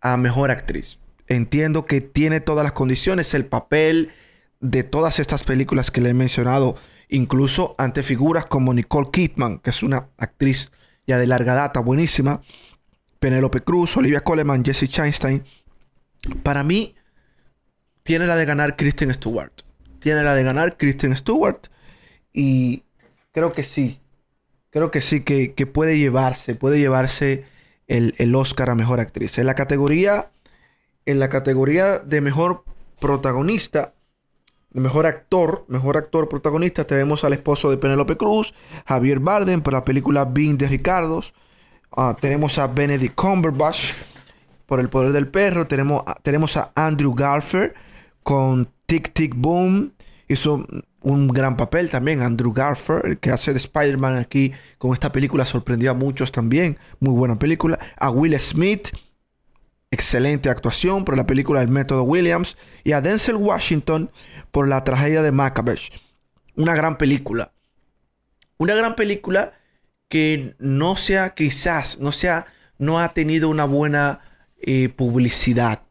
a 0.00 0.16
mejor 0.16 0.50
actriz. 0.50 0.98
Entiendo 1.26 1.84
que 1.84 2.00
tiene 2.00 2.40
todas 2.40 2.64
las 2.64 2.72
condiciones, 2.72 3.34
el 3.34 3.46
papel 3.46 4.12
de 4.60 4.82
todas 4.82 5.18
estas 5.18 5.42
películas 5.42 5.90
que 5.90 6.00
le 6.00 6.10
he 6.10 6.14
mencionado 6.14 6.76
incluso 7.08 7.74
ante 7.78 8.02
figuras 8.02 8.46
como 8.46 8.72
Nicole 8.72 9.10
Kidman, 9.10 9.58
que 9.58 9.70
es 9.70 9.82
una 9.82 10.08
actriz 10.18 10.72
ya 11.06 11.18
de 11.18 11.26
larga 11.26 11.54
data, 11.54 11.80
buenísima, 11.80 12.40
Penelope 13.18 13.60
Cruz, 13.60 13.96
Olivia 13.96 14.22
Coleman, 14.22 14.64
Jesse 14.64 14.88
Chastain. 14.88 15.44
Para 16.42 16.62
mí, 16.62 16.94
tiene 18.02 18.26
la 18.26 18.36
de 18.36 18.44
ganar 18.44 18.76
Kristen 18.76 19.12
Stewart. 19.12 19.52
Tiene 19.98 20.22
la 20.22 20.34
de 20.34 20.42
ganar 20.42 20.76
Kristen 20.76 21.16
Stewart. 21.16 21.68
Y 22.32 22.84
creo 23.32 23.52
que 23.52 23.62
sí. 23.62 24.00
Creo 24.74 24.90
que 24.90 25.00
sí, 25.00 25.20
que, 25.20 25.66
puede 25.66 25.98
llevarse, 25.98 26.56
puede 26.56 26.80
llevarse 26.80 27.44
el, 27.86 28.12
el, 28.18 28.34
Oscar 28.34 28.70
a 28.70 28.74
Mejor 28.74 28.98
Actriz. 28.98 29.38
En 29.38 29.46
la 29.46 29.54
categoría, 29.54 30.32
en 31.06 31.20
la 31.20 31.28
categoría 31.28 32.00
de 32.00 32.20
Mejor 32.20 32.64
Protagonista, 32.98 33.94
mejor 34.72 35.06
actor, 35.06 35.64
mejor 35.68 35.96
actor 35.96 36.28
protagonista, 36.28 36.84
tenemos 36.84 37.22
al 37.22 37.34
esposo 37.34 37.70
de 37.70 37.76
Penélope 37.76 38.16
Cruz, 38.16 38.52
Javier 38.84 39.20
Bardem, 39.20 39.60
por 39.60 39.74
la 39.74 39.84
película 39.84 40.24
Bean 40.24 40.58
de 40.58 40.66
Ricardos. 40.66 41.34
Ah, 41.96 42.16
tenemos 42.20 42.58
a 42.58 42.66
Benedict 42.66 43.14
Cumberbatch 43.14 43.92
por 44.66 44.80
El 44.80 44.90
Poder 44.90 45.12
del 45.12 45.28
Perro. 45.28 45.68
Tenemos, 45.68 46.02
tenemos 46.24 46.56
a 46.56 46.72
Andrew 46.74 47.14
Garfield 47.14 47.74
con 48.24 48.68
Tic 48.86 49.14
Tic 49.14 49.34
Boom. 49.36 49.92
Hizo 50.28 50.66
un 51.00 51.28
gran 51.28 51.56
papel 51.56 51.90
también, 51.90 52.22
Andrew 52.22 52.52
Garfield, 52.52 53.04
el 53.04 53.18
que 53.18 53.30
hace 53.30 53.52
de 53.52 53.58
Spider-Man 53.58 54.16
aquí 54.16 54.52
con 54.78 54.92
esta 54.92 55.12
película, 55.12 55.44
sorprendió 55.44 55.90
a 55.90 55.94
muchos 55.94 56.32
también. 56.32 56.78
Muy 57.00 57.14
buena 57.14 57.38
película. 57.38 57.78
A 57.96 58.10
Will 58.10 58.38
Smith 58.40 58.88
excelente 59.94 60.50
actuación 60.50 61.04
por 61.04 61.16
la 61.16 61.26
película 61.26 61.62
El 61.62 61.68
Método 61.68 62.02
Williams 62.02 62.56
y 62.82 62.92
a 62.92 63.00
Denzel 63.00 63.36
Washington 63.36 64.10
por 64.50 64.68
la 64.68 64.84
tragedia 64.84 65.22
de 65.22 65.32
Macbeth. 65.32 65.80
Una 66.56 66.74
gran 66.74 66.98
película. 66.98 67.52
Una 68.58 68.74
gran 68.74 68.96
película 68.96 69.54
que 70.08 70.54
no 70.58 70.96
sea 70.96 71.34
quizás, 71.34 71.98
no 71.98 72.12
sea, 72.12 72.46
no 72.78 73.00
ha 73.00 73.14
tenido 73.14 73.48
una 73.48 73.64
buena 73.64 74.20
eh, 74.60 74.88
publicidad. 74.88 75.83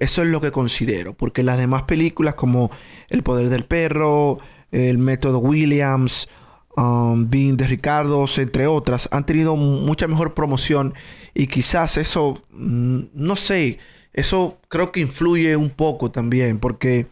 Eso 0.00 0.22
es 0.22 0.28
lo 0.28 0.40
que 0.40 0.50
considero, 0.50 1.14
porque 1.14 1.42
las 1.42 1.58
demás 1.58 1.82
películas 1.82 2.34
como 2.34 2.70
El 3.08 3.22
Poder 3.22 3.48
del 3.48 3.64
Perro, 3.64 4.38
El 4.70 4.98
Método 4.98 5.38
Williams, 5.38 6.28
um, 6.76 7.28
de 7.28 7.66
Ricardo, 7.66 8.26
entre 8.36 8.66
otras, 8.66 9.08
han 9.12 9.26
tenido 9.26 9.56
mucha 9.56 10.06
mejor 10.08 10.34
promoción 10.34 10.94
y 11.34 11.46
quizás 11.46 11.96
eso, 11.96 12.42
mm, 12.50 13.00
no 13.14 13.36
sé, 13.36 13.78
eso 14.12 14.58
creo 14.68 14.92
que 14.92 15.00
influye 15.00 15.56
un 15.56 15.70
poco 15.70 16.10
también, 16.10 16.58
porque 16.58 17.06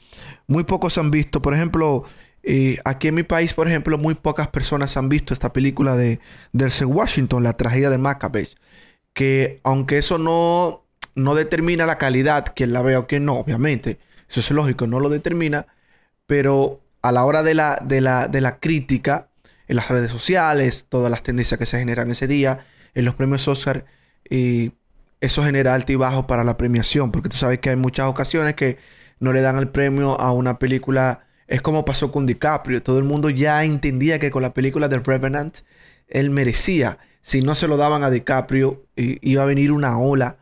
muy 0.46 0.64
pocos 0.64 0.98
han 0.98 1.10
visto, 1.10 1.40
por 1.42 1.54
ejemplo, 1.54 2.04
eh, 2.42 2.78
aquí 2.84 3.08
en 3.08 3.14
mi 3.14 3.22
país, 3.22 3.54
por 3.54 3.68
ejemplo, 3.68 3.98
muy 3.98 4.14
pocas 4.14 4.48
personas 4.48 4.96
han 4.96 5.08
visto 5.08 5.34
esta 5.34 5.52
película 5.52 5.96
de 5.96 6.20
Denzel 6.52 6.86
Washington, 6.86 7.42
la 7.42 7.56
tragedia 7.56 7.90
de 7.90 7.98
Macbeth, 7.98 8.56
que 9.12 9.60
aunque 9.64 9.98
eso 9.98 10.18
no, 10.18 10.84
no 11.22 11.34
determina 11.34 11.86
la 11.86 11.98
calidad, 11.98 12.52
quien 12.54 12.72
la 12.72 12.82
vea 12.82 13.00
o 13.00 13.06
quien 13.06 13.24
no, 13.24 13.34
obviamente, 13.34 13.98
eso 14.28 14.40
es 14.40 14.50
lógico, 14.50 14.86
no 14.86 15.00
lo 15.00 15.08
determina, 15.08 15.66
pero 16.26 16.80
a 17.02 17.12
la 17.12 17.24
hora 17.24 17.42
de 17.42 17.54
la, 17.54 17.78
de 17.84 18.00
la, 18.00 18.28
de 18.28 18.40
la 18.40 18.58
crítica, 18.58 19.28
en 19.68 19.76
las 19.76 19.88
redes 19.88 20.10
sociales, 20.10 20.86
todas 20.88 21.10
las 21.10 21.22
tendencias 21.22 21.58
que 21.58 21.66
se 21.66 21.78
generan 21.78 22.10
ese 22.10 22.26
día, 22.26 22.66
en 22.94 23.04
los 23.04 23.14
premios 23.14 23.46
Oscar, 23.48 23.84
y 24.28 24.72
eso 25.20 25.42
genera 25.42 25.78
bajo 25.98 26.26
para 26.26 26.44
la 26.44 26.56
premiación, 26.56 27.12
porque 27.12 27.28
tú 27.28 27.36
sabes 27.36 27.58
que 27.58 27.70
hay 27.70 27.76
muchas 27.76 28.06
ocasiones 28.06 28.54
que 28.54 28.78
no 29.18 29.32
le 29.32 29.42
dan 29.42 29.58
el 29.58 29.68
premio 29.68 30.18
a 30.18 30.32
una 30.32 30.58
película. 30.58 31.26
Es 31.46 31.60
como 31.60 31.84
pasó 31.84 32.10
con 32.10 32.26
DiCaprio. 32.26 32.82
Todo 32.82 32.98
el 32.98 33.04
mundo 33.04 33.28
ya 33.28 33.62
entendía 33.64 34.18
que 34.18 34.30
con 34.30 34.42
la 34.42 34.54
película 34.54 34.88
de 34.88 34.98
Revenant 34.98 35.58
él 36.08 36.30
merecía. 36.30 36.98
Si 37.22 37.42
no 37.42 37.54
se 37.54 37.68
lo 37.68 37.76
daban 37.76 38.02
a 38.02 38.10
DiCaprio, 38.10 38.86
iba 38.96 39.42
a 39.42 39.46
venir 39.46 39.72
una 39.72 39.98
ola, 39.98 40.38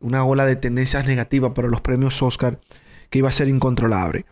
una 0.00 0.24
ola 0.24 0.44
de 0.44 0.56
tendencias 0.56 1.06
negativas 1.06 1.52
para 1.52 1.68
los 1.68 1.80
premios 1.80 2.22
Oscar 2.22 2.60
que 3.10 3.18
iba 3.18 3.28
a 3.28 3.32
ser 3.32 3.48
incontrolable. 3.48 4.26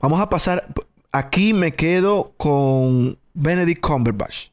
Vamos 0.00 0.20
a 0.20 0.28
pasar. 0.28 0.66
Aquí 1.12 1.52
me 1.52 1.74
quedo 1.74 2.32
con 2.36 3.18
Benedict 3.34 3.80
Cumberbatch. 3.80 4.48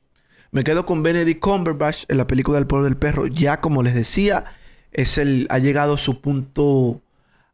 Me 0.52 0.64
quedo 0.64 0.86
con 0.86 1.04
Benedict 1.04 1.40
Cumberbatch 1.40 2.06
en 2.08 2.18
la 2.18 2.28
película 2.28 2.58
del 2.58 2.68
pueblo 2.68 2.86
del 2.86 2.98
perro. 2.98 3.28
Ya 3.28 3.62
como 3.62 3.84
les 3.84 3.94
decía, 3.94 4.46
es 4.92 5.18
el, 5.18 5.48
ha 5.50 5.60
llegado 5.60 5.96
a 5.96 5.98
su 5.98 6.22
punto, 6.22 7.02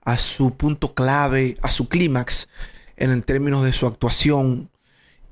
a 0.04 0.18
su 0.18 0.56
punto 0.56 0.94
clave, 0.94 1.58
a 1.62 1.72
su 1.72 1.90
clímax 1.90 2.50
en 2.98 3.12
el 3.12 3.26
términos 3.26 3.66
de 3.66 3.74
su 3.74 3.88
actuación 3.88 4.70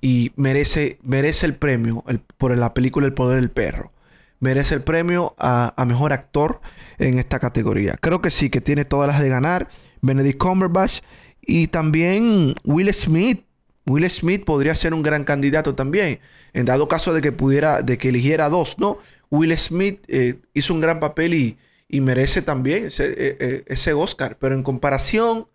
y 0.02 0.32
merece, 0.36 1.00
merece 1.04 1.46
el 1.46 1.56
premio 1.56 2.04
por 2.38 2.58
la 2.58 2.74
película 2.74 3.06
El 3.06 3.14
poder 3.14 3.40
del 3.40 3.52
perro. 3.52 3.92
Merece 4.42 4.74
el 4.74 4.82
premio 4.82 5.36
a, 5.38 5.74
mejor 5.88 6.12
actor 6.12 6.60
en 6.98 7.18
esta 7.18 7.40
categoría. 7.40 7.96
Creo 8.02 8.22
que 8.22 8.32
sí, 8.32 8.50
que 8.50 8.60
tiene 8.60 8.84
todas 8.84 9.08
las 9.08 9.22
de 9.22 9.30
ganar. 9.30 9.70
Benedict 10.02 10.40
Cumberbatch 10.40 11.02
y 11.42 11.68
también 11.68 12.56
Will 12.66 12.94
Smith. 12.94 13.46
Will 13.86 14.10
Smith 14.10 14.44
podría 14.44 14.76
ser 14.76 14.94
un 14.94 15.04
gran 15.04 15.24
candidato 15.24 15.76
también. 15.76 16.20
En 16.54 16.66
dado 16.66 16.88
caso 16.88 17.14
de 17.14 17.22
que 17.22 17.32
pudiera, 17.32 17.84
de 17.84 17.98
que 17.98 18.10
eligiera 18.10 18.50
dos, 18.50 18.78
¿no? 18.78 18.98
Will 19.30 19.56
Smith 19.58 20.04
eh, 20.08 20.42
hizo 20.54 20.74
un 20.74 20.82
gran 20.82 21.00
papel 21.00 21.34
y, 21.34 21.58
merece 22.02 22.42
también 22.42 22.86
ese, 22.86 23.12
eh, 23.12 23.38
eh, 23.40 23.64
ese, 23.68 23.94
Oscar. 23.94 24.38
Pero 24.40 24.56
en 24.56 24.64
comparación 24.64 25.48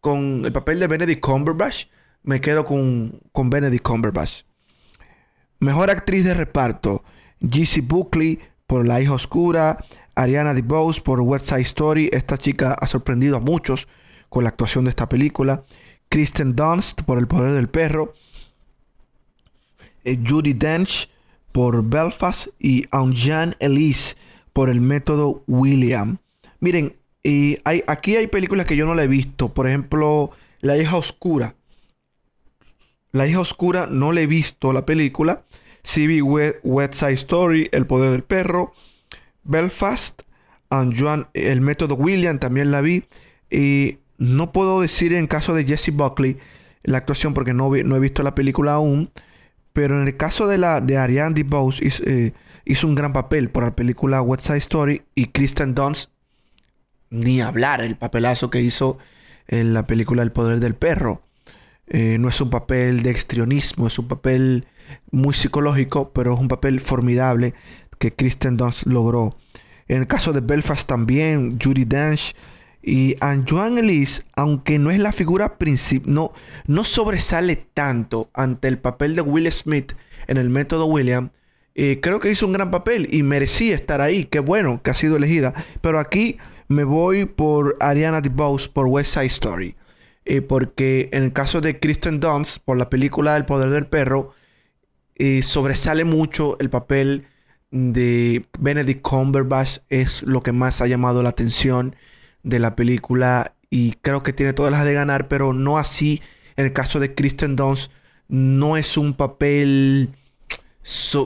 con 0.00 0.44
el 0.44 0.52
papel 0.52 0.80
de 0.80 0.86
Benedict 0.86 1.20
Cumberbatch, 1.20 1.86
me 2.22 2.40
quedo 2.40 2.66
con, 2.66 3.20
con 3.32 3.48
Benedict 3.48 3.82
Cumberbatch. 3.82 4.42
Mejor 5.60 5.90
actriz 5.90 6.24
de 6.24 6.34
reparto. 6.34 7.04
G.C. 7.40 7.82
Buckley 7.82 8.38
por 8.66 8.86
La 8.86 9.00
hija 9.00 9.14
oscura, 9.14 9.84
Ariana 10.14 10.54
DeBose 10.54 11.00
por 11.00 11.20
West 11.20 11.46
Side 11.46 11.62
Story. 11.62 12.10
Esta 12.12 12.36
chica 12.38 12.74
ha 12.74 12.86
sorprendido 12.86 13.36
a 13.36 13.40
muchos 13.40 13.88
con 14.28 14.44
la 14.44 14.50
actuación 14.50 14.84
de 14.84 14.90
esta 14.90 15.08
película. 15.08 15.64
Kristen 16.08 16.56
Dunst 16.56 17.02
por 17.02 17.18
El 17.18 17.28
poder 17.28 17.52
del 17.52 17.68
perro. 17.68 18.14
Eh, 20.04 20.18
Judy 20.26 20.52
Dench 20.52 21.10
por 21.52 21.84
Belfast 21.84 22.48
y 22.58 22.86
Jean 23.12 23.54
Elise 23.58 24.16
por 24.52 24.70
El 24.70 24.80
método 24.80 25.42
William. 25.46 26.18
Miren, 26.60 26.96
y 27.22 27.58
hay, 27.64 27.82
aquí 27.86 28.16
hay 28.16 28.26
películas 28.26 28.66
que 28.66 28.76
yo 28.76 28.86
no 28.86 28.94
la 28.94 29.04
he 29.04 29.08
visto. 29.08 29.52
Por 29.52 29.66
ejemplo, 29.66 30.30
La 30.60 30.76
hija 30.76 30.96
oscura. 30.96 31.54
La 33.12 33.26
hija 33.26 33.40
oscura 33.40 33.86
no 33.86 34.12
la 34.12 34.20
he 34.20 34.26
visto 34.26 34.72
la 34.72 34.84
película. 34.84 35.44
CB 35.88 36.22
West 36.62 36.94
Side 36.94 37.12
Story, 37.14 37.68
El 37.72 37.86
Poder 37.86 38.12
del 38.12 38.22
Perro, 38.22 38.74
Belfast, 39.42 40.22
and 40.68 40.94
El 41.32 41.62
Método 41.62 41.94
William, 41.94 42.38
también 42.38 42.70
la 42.70 42.82
vi. 42.82 43.04
Y 43.50 43.98
no 44.18 44.52
puedo 44.52 44.82
decir 44.82 45.14
en 45.14 45.26
caso 45.26 45.54
de 45.54 45.64
Jesse 45.64 45.90
Buckley 45.92 46.36
la 46.82 46.98
actuación 46.98 47.32
porque 47.32 47.54
no, 47.54 47.70
no 47.70 47.96
he 47.96 48.00
visto 48.00 48.22
la 48.22 48.34
película 48.34 48.74
aún. 48.74 49.10
Pero 49.72 50.00
en 50.00 50.06
el 50.06 50.16
caso 50.16 50.46
de 50.46 50.58
la 50.58 50.80
de 50.80 50.98
Ariane 50.98 51.34
DeBose 51.34 51.86
hizo, 51.86 52.02
eh, 52.04 52.34
hizo 52.66 52.86
un 52.86 52.94
gran 52.94 53.14
papel 53.14 53.48
por 53.48 53.64
la 53.64 53.74
película 53.74 54.20
West 54.20 54.46
Side 54.46 54.58
Story 54.58 55.02
y 55.14 55.26
Kristen 55.26 55.74
Dunst 55.74 56.10
ni 57.10 57.40
hablar 57.40 57.80
el 57.80 57.96
papelazo 57.96 58.50
que 58.50 58.60
hizo 58.60 58.98
en 59.46 59.72
la 59.72 59.86
película 59.86 60.22
El 60.22 60.32
Poder 60.32 60.60
del 60.60 60.74
Perro. 60.74 61.22
Eh, 61.86 62.18
no 62.18 62.28
es 62.28 62.38
un 62.42 62.50
papel 62.50 63.02
de 63.02 63.10
extrionismo, 63.10 63.86
es 63.86 63.98
un 63.98 64.08
papel 64.08 64.66
muy 65.10 65.34
psicológico, 65.34 66.12
pero 66.12 66.34
es 66.34 66.40
un 66.40 66.48
papel 66.48 66.80
formidable 66.80 67.54
que 67.98 68.14
Kristen 68.14 68.56
Dunst 68.56 68.86
logró. 68.86 69.36
En 69.88 69.98
el 69.98 70.06
caso 70.06 70.32
de 70.32 70.40
Belfast 70.40 70.86
también, 70.86 71.58
Judy 71.62 71.84
Dench 71.84 72.34
y 72.82 73.16
Antoine 73.20 73.80
Elise, 73.80 74.22
aunque 74.36 74.78
no 74.78 74.90
es 74.90 74.98
la 74.98 75.12
figura 75.12 75.58
principal, 75.58 76.12
no, 76.12 76.32
no 76.66 76.84
sobresale 76.84 77.56
tanto 77.56 78.30
ante 78.34 78.68
el 78.68 78.78
papel 78.78 79.16
de 79.16 79.22
Will 79.22 79.50
Smith 79.50 79.92
en 80.26 80.36
el 80.36 80.50
método 80.50 80.86
William. 80.86 81.30
Eh, 81.74 82.00
creo 82.02 82.20
que 82.20 82.30
hizo 82.30 82.46
un 82.46 82.52
gran 82.52 82.70
papel 82.70 83.08
y 83.12 83.22
merecía 83.22 83.74
estar 83.74 84.00
ahí. 84.00 84.24
Qué 84.24 84.40
bueno 84.40 84.82
que 84.82 84.90
ha 84.90 84.94
sido 84.94 85.16
elegida. 85.16 85.54
Pero 85.80 85.98
aquí 85.98 86.36
me 86.66 86.84
voy 86.84 87.24
por 87.24 87.76
Ariana 87.80 88.20
DeBose 88.20 88.68
por 88.68 88.86
West 88.86 89.14
Side 89.14 89.26
Story. 89.26 89.76
Eh, 90.24 90.42
porque 90.42 91.08
en 91.12 91.22
el 91.22 91.32
caso 91.32 91.60
de 91.60 91.78
Kristen 91.78 92.20
Dunst, 92.20 92.58
por 92.64 92.76
la 92.76 92.90
película 92.90 93.36
El 93.36 93.46
Poder 93.46 93.70
del 93.70 93.86
Perro, 93.86 94.34
sobresale 95.42 96.04
mucho 96.04 96.58
el 96.60 96.70
papel 96.70 97.26
de 97.70 98.46
Benedict 98.58 99.02
Cumberbatch. 99.02 99.78
Es 99.88 100.22
lo 100.22 100.42
que 100.42 100.52
más 100.52 100.80
ha 100.80 100.86
llamado 100.86 101.22
la 101.22 101.30
atención 101.30 101.96
de 102.42 102.58
la 102.58 102.76
película. 102.76 103.54
Y 103.70 103.92
creo 104.00 104.22
que 104.22 104.32
tiene 104.32 104.52
todas 104.52 104.72
las 104.72 104.84
de 104.84 104.94
ganar, 104.94 105.28
pero 105.28 105.52
no 105.52 105.78
así 105.78 106.22
en 106.56 106.66
el 106.66 106.72
caso 106.72 107.00
de 107.00 107.14
Kristen 107.14 107.56
Dunst. 107.56 107.90
No 108.28 108.76
es 108.76 108.96
un 108.96 109.14
papel... 109.14 110.10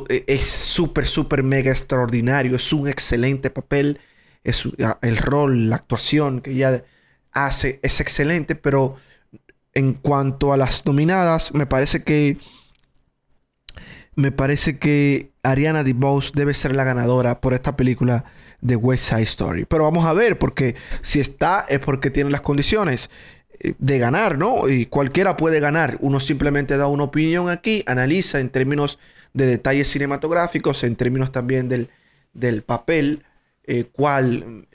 E, 0.08 0.24
es 0.26 0.46
súper, 0.46 1.06
súper 1.06 1.42
mega 1.42 1.70
extraordinario. 1.70 2.56
Es 2.56 2.72
un 2.72 2.88
excelente 2.88 3.50
papel. 3.50 4.00
Es 4.44 4.64
el 5.02 5.16
rol, 5.18 5.70
la 5.70 5.76
actuación 5.76 6.40
que 6.40 6.50
ella 6.50 6.84
hace 7.32 7.80
es 7.82 8.00
excelente, 8.00 8.54
pero 8.54 8.96
en 9.74 9.94
cuanto 9.94 10.52
a 10.52 10.56
las 10.56 10.84
nominadas, 10.84 11.54
me 11.54 11.66
parece 11.66 12.02
que 12.02 12.38
me 14.14 14.32
parece 14.32 14.78
que 14.78 15.32
Ariana 15.42 15.84
DeBose 15.84 16.32
debe 16.34 16.54
ser 16.54 16.74
la 16.74 16.84
ganadora 16.84 17.40
por 17.40 17.54
esta 17.54 17.76
película 17.76 18.24
de 18.60 18.76
West 18.76 19.04
Side 19.04 19.22
Story. 19.22 19.64
Pero 19.64 19.84
vamos 19.84 20.04
a 20.04 20.12
ver, 20.12 20.38
porque 20.38 20.74
si 21.02 21.20
está 21.20 21.66
es 21.68 21.80
porque 21.80 22.10
tiene 22.10 22.30
las 22.30 22.42
condiciones 22.42 23.10
eh, 23.60 23.74
de 23.78 23.98
ganar, 23.98 24.38
¿no? 24.38 24.68
Y 24.68 24.86
cualquiera 24.86 25.36
puede 25.36 25.60
ganar. 25.60 25.98
Uno 26.00 26.20
simplemente 26.20 26.76
da 26.76 26.86
una 26.86 27.04
opinión 27.04 27.48
aquí, 27.48 27.82
analiza 27.86 28.40
en 28.40 28.50
términos 28.50 28.98
de 29.34 29.46
detalles 29.46 29.88
cinematográficos, 29.88 30.84
en 30.84 30.96
términos 30.96 31.32
también 31.32 31.68
del, 31.68 31.88
del 32.34 32.62
papel, 32.62 33.24
eh, 33.64 33.84
cuál, 33.92 34.66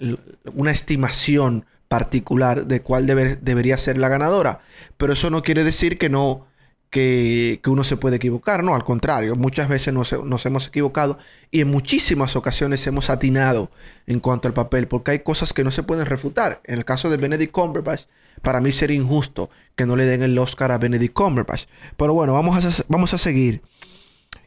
una 0.54 0.71
estimación 0.71 1.65
particular 1.88 2.65
de 2.65 2.82
cuál 2.82 3.06
debería 3.06 3.78
ser 3.78 3.97
la 3.97 4.10
ganadora. 4.10 4.60
Pero 4.97 5.13
eso 5.13 5.30
no 5.30 5.43
quiere 5.43 5.63
decir 5.63 5.97
que 5.97 6.10
no 6.10 6.47
que, 6.89 7.60
uno 7.65 7.84
se 7.84 7.97
puede 7.97 8.15
equivocar, 8.15 8.63
no, 8.63 8.76
al 8.76 8.84
contrario, 8.84 9.36
muchas 9.36 9.67
veces 9.67 9.93
nos, 9.93 10.45
hemos 10.45 10.67
equivocado 10.67 11.17
y 11.52 11.62
en 11.62 11.69
muchísimas 11.69 12.36
ocasiones 12.36 12.86
hemos 12.88 13.10
atinado 13.10 13.69
en 14.06 14.19
cuanto 14.19 14.47
al 14.47 14.54
papel, 14.54 14.88
porque 14.88 15.12
hay 15.12 15.19
cosas 15.19 15.54
que 15.54 15.63
no 15.63 15.71
se 15.71 15.84
pueden 15.84 16.06
refutar. 16.06 16.62
En 16.63 16.78
el 16.78 16.86
caso 16.86 17.10
de 17.10 17.17
Benedict 17.17 17.52
Cumberbatch, 17.52 18.04
para 18.41 18.62
mí 18.62 18.71
sería 18.71 18.95
injusto 18.95 19.50
que 19.76 19.86
no 19.86 19.95
le 19.95 20.06
den 20.06 20.23
el 20.23 20.38
Oscar 20.38 20.71
a 20.71 20.78
Benedict 20.78 21.13
Cumberbatch. 21.13 21.65
Pero 21.97 22.13
bueno, 22.13 22.34
vamos 22.34 22.63
a, 22.63 22.84
vamos 22.88 23.13
a 23.13 23.17
seguir. 23.17 23.62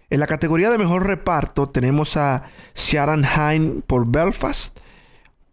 En 0.08 0.18
la 0.18 0.26
categoría 0.26 0.70
de 0.70 0.78
mejor 0.78 1.06
reparto 1.06 1.68
tenemos 1.68 2.16
a 2.16 2.44
Sharon 2.74 3.24
Hine 3.24 3.82
por 3.86 4.10
Belfast, 4.10 4.78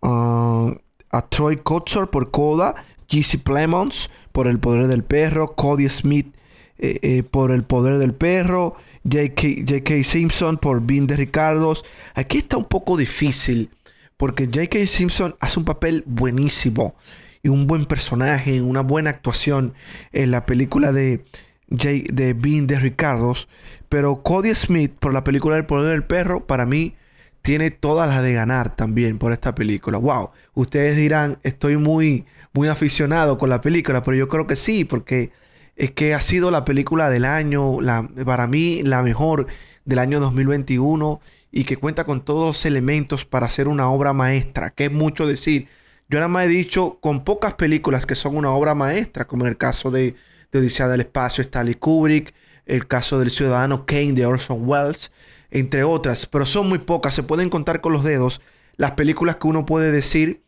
uh, 0.02 0.74
a 1.12 1.22
Troy 1.30 1.58
Kotsur 1.58 2.10
por 2.10 2.32
Coda, 2.32 2.74
Jesse 3.08 3.38
Plemons 3.38 4.10
por 4.32 4.48
El 4.48 4.60
Poder 4.60 4.88
del 4.88 5.04
Perro, 5.04 5.54
Cody 5.56 5.88
Smith 5.90 6.37
eh, 6.80 7.00
eh, 7.02 7.24
por 7.24 7.52
El 7.52 7.64
Poder 7.64 7.98
del 7.98 8.14
Perro, 8.14 8.76
J.K. 9.04 10.04
Simpson 10.04 10.58
por 10.58 10.86
Bean 10.86 11.08
de 11.08 11.16
Ricardos. 11.16 11.84
Aquí 12.14 12.40
está 12.40 12.58
un 12.58 12.66
poco 12.66 12.98
difícil 12.98 13.70
porque 14.18 14.46
J.K. 14.46 14.86
Simpson 14.86 15.36
hace 15.40 15.60
un 15.60 15.66
papel 15.66 16.04
buenísimo 16.06 16.96
y 17.44 17.50
un 17.50 17.68
buen 17.68 17.86
personaje, 17.86 18.62
una 18.62 18.82
buena 18.82 19.10
actuación 19.10 19.74
en 20.12 20.32
la 20.32 20.46
película 20.46 20.92
de, 20.92 21.24
J, 21.70 21.90
de 22.12 22.34
Bean 22.34 22.68
de 22.68 22.80
Ricardos. 22.80 23.48
Pero 23.90 24.22
Cody 24.24 24.54
Smith 24.54 24.94
por 25.00 25.14
la 25.14 25.24
película 25.24 25.56
del 25.56 25.66
Poder 25.66 25.92
del 25.92 26.04
Perro, 26.04 26.46
para 26.46 26.66
mí 26.66 26.96
tiene 27.42 27.72
todas 27.72 28.10
las 28.10 28.22
de 28.22 28.34
ganar 28.34 28.76
también 28.76 29.18
por 29.18 29.32
esta 29.32 29.56
película. 29.56 29.98
Wow, 29.98 30.32
ustedes 30.54 30.98
dirán, 30.98 31.40
estoy 31.44 31.78
muy, 31.78 32.26
muy 32.54 32.68
aficionado 32.68 33.38
con 33.38 33.50
la 33.50 33.62
película, 33.62 34.04
pero 34.04 34.18
yo 34.18 34.28
creo 34.28 34.46
que 34.46 34.56
sí, 34.58 34.84
porque 34.84 35.32
es 35.78 35.92
que 35.92 36.14
ha 36.16 36.22
sido 36.22 36.52
la 36.52 36.66
película 36.66 37.10
del 37.10 37.24
año, 37.24 37.80
la, 37.82 38.10
para 38.26 38.48
mí 38.48 38.82
la 38.84 39.04
mejor 39.04 39.48
del 39.86 40.00
año 40.00 40.20
2021 40.20 41.22
y 41.52 41.64
que 41.64 41.78
cuenta 41.78 42.04
con 42.04 42.22
todos 42.22 42.48
los 42.48 42.66
elementos 42.66 43.26
para 43.26 43.46
hacer 43.46 43.68
una 43.68 43.90
obra 43.90 44.12
maestra, 44.12 44.72
que 44.72 44.86
es 44.86 44.92
mucho 44.92 45.28
decir. 45.28 45.70
Yo 46.10 46.20
nada 46.20 46.30
más 46.30 46.46
he 46.46 46.50
dicho 46.50 47.00
con 47.00 47.24
pocas 47.24 47.54
películas 47.54 48.06
que 48.06 48.16
son 48.16 48.36
una 48.36 48.52
obra 48.52 48.74
maestra, 48.76 49.28
como 49.28 49.44
en 49.44 49.50
el 49.50 49.58
caso 49.58 49.92
de, 49.92 50.16
de 50.52 50.60
Odisea 50.60 50.88
del 50.88 51.02
Espacio, 51.02 51.42
Stanley 51.44 51.76
Kubrick, 51.76 52.34
el 52.66 52.88
caso 52.88 53.20
del 53.20 53.30
Ciudadano 53.30 53.86
Kane 53.86 54.14
de 54.14 54.26
Orson 54.26 54.68
Welles, 54.68 55.12
entre 55.52 55.84
otras, 55.84 56.26
pero 56.26 56.46
son 56.46 56.68
muy 56.70 56.80
pocas, 56.80 57.14
se 57.14 57.24
pueden 57.24 57.50
contar 57.50 57.82
con 57.82 57.94
los 57.94 58.04
dedos 58.04 58.42
las 58.78 58.92
películas 58.92 59.36
que 59.36 59.48
uno 59.48 59.66
puede 59.66 59.92
decir 59.92 60.44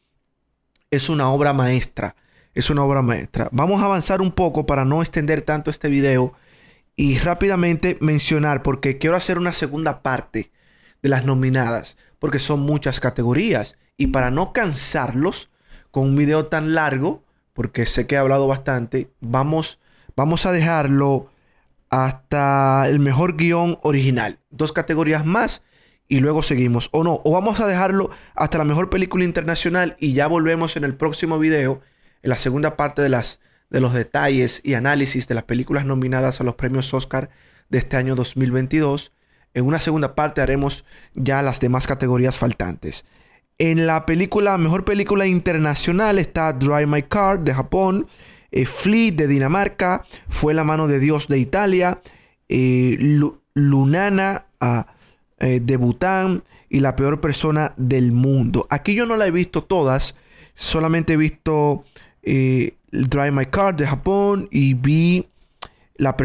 es 0.91 1.09
una 1.09 1.29
obra 1.29 1.53
maestra 1.53 2.15
es 2.59 2.69
una 2.69 2.83
obra 2.83 3.01
maestra. 3.01 3.49
Vamos 3.51 3.81
a 3.81 3.85
avanzar 3.85 4.21
un 4.21 4.31
poco 4.31 4.65
para 4.65 4.85
no 4.85 5.01
extender 5.01 5.41
tanto 5.41 5.71
este 5.71 5.87
video 5.87 6.33
y 6.95 7.17
rápidamente 7.17 7.97
mencionar 8.01 8.63
porque 8.63 8.97
quiero 8.97 9.15
hacer 9.15 9.37
una 9.37 9.53
segunda 9.53 10.01
parte 10.03 10.51
de 11.01 11.09
las 11.09 11.25
nominadas 11.25 11.97
porque 12.19 12.39
son 12.39 12.59
muchas 12.59 12.99
categorías. 12.99 13.77
Y 13.95 14.07
para 14.07 14.29
no 14.31 14.51
cansarlos 14.51 15.49
con 15.91 16.03
un 16.03 16.15
video 16.15 16.47
tan 16.47 16.73
largo 16.73 17.23
porque 17.53 17.85
sé 17.85 18.07
que 18.07 18.15
he 18.15 18.17
hablado 18.17 18.47
bastante 18.47 19.09
vamos 19.19 19.79
vamos 20.15 20.45
a 20.45 20.51
dejarlo 20.51 21.31
hasta 21.89 22.87
el 22.87 22.99
mejor 22.99 23.37
guion 23.37 23.79
original. 23.83 24.39
Dos 24.49 24.73
categorías 24.73 25.25
más 25.25 25.63
y 26.09 26.19
luego 26.19 26.43
seguimos. 26.43 26.89
O 26.91 27.05
no 27.05 27.21
o 27.23 27.31
vamos 27.31 27.61
a 27.61 27.67
dejarlo 27.67 28.09
hasta 28.35 28.57
la 28.57 28.65
mejor 28.65 28.89
película 28.89 29.23
internacional 29.23 29.95
y 29.97 30.11
ya 30.11 30.27
volvemos 30.27 30.75
en 30.75 30.83
el 30.83 30.95
próximo 30.95 31.39
video 31.39 31.81
en 32.23 32.29
la 32.29 32.37
segunda 32.37 32.77
parte 32.77 33.01
de, 33.01 33.09
las, 33.09 33.39
de 33.69 33.79
los 33.79 33.93
detalles 33.93 34.61
y 34.63 34.73
análisis 34.73 35.27
de 35.27 35.35
las 35.35 35.43
películas 35.43 35.85
nominadas 35.85 36.41
a 36.41 36.43
los 36.43 36.55
premios 36.55 36.93
Oscar 36.93 37.29
de 37.69 37.77
este 37.77 37.97
año 37.97 38.15
2022. 38.15 39.11
En 39.53 39.65
una 39.65 39.79
segunda 39.79 40.15
parte 40.15 40.41
haremos 40.41 40.85
ya 41.13 41.41
las 41.41 41.59
demás 41.59 41.87
categorías 41.87 42.37
faltantes. 42.37 43.05
En 43.57 43.87
la 43.87 44.05
película, 44.05 44.57
mejor 44.57 44.85
película 44.85 45.25
internacional 45.25 46.17
está 46.17 46.53
Drive 46.53 46.85
My 46.85 47.03
Car 47.03 47.43
de 47.43 47.53
Japón, 47.53 48.07
eh, 48.51 48.65
Fleet 48.65 49.11
de 49.15 49.27
Dinamarca, 49.27 50.05
Fue 50.27 50.53
la 50.53 50.63
mano 50.63 50.87
de 50.87 50.99
Dios 50.99 51.27
de 51.27 51.39
Italia, 51.39 52.01
eh, 52.47 52.97
Lunana 53.53 54.45
ah, 54.61 54.87
eh, 55.39 55.59
de 55.61 55.77
Bután 55.77 56.43
y 56.69 56.79
La 56.79 56.95
peor 56.95 57.19
persona 57.19 57.73
del 57.75 58.11
mundo. 58.11 58.65
Aquí 58.69 58.95
yo 58.95 59.05
no 59.05 59.17
la 59.17 59.27
he 59.27 59.31
visto 59.31 59.63
todas, 59.63 60.15
solamente 60.55 61.13
he 61.13 61.17
visto 61.17 61.83
Drive 62.23 63.31
My 63.31 63.45
Car 63.45 63.75
de 63.75 63.87
Japón 63.87 64.47
y 64.51 64.73
vi 64.73 65.29
la, 65.99 66.15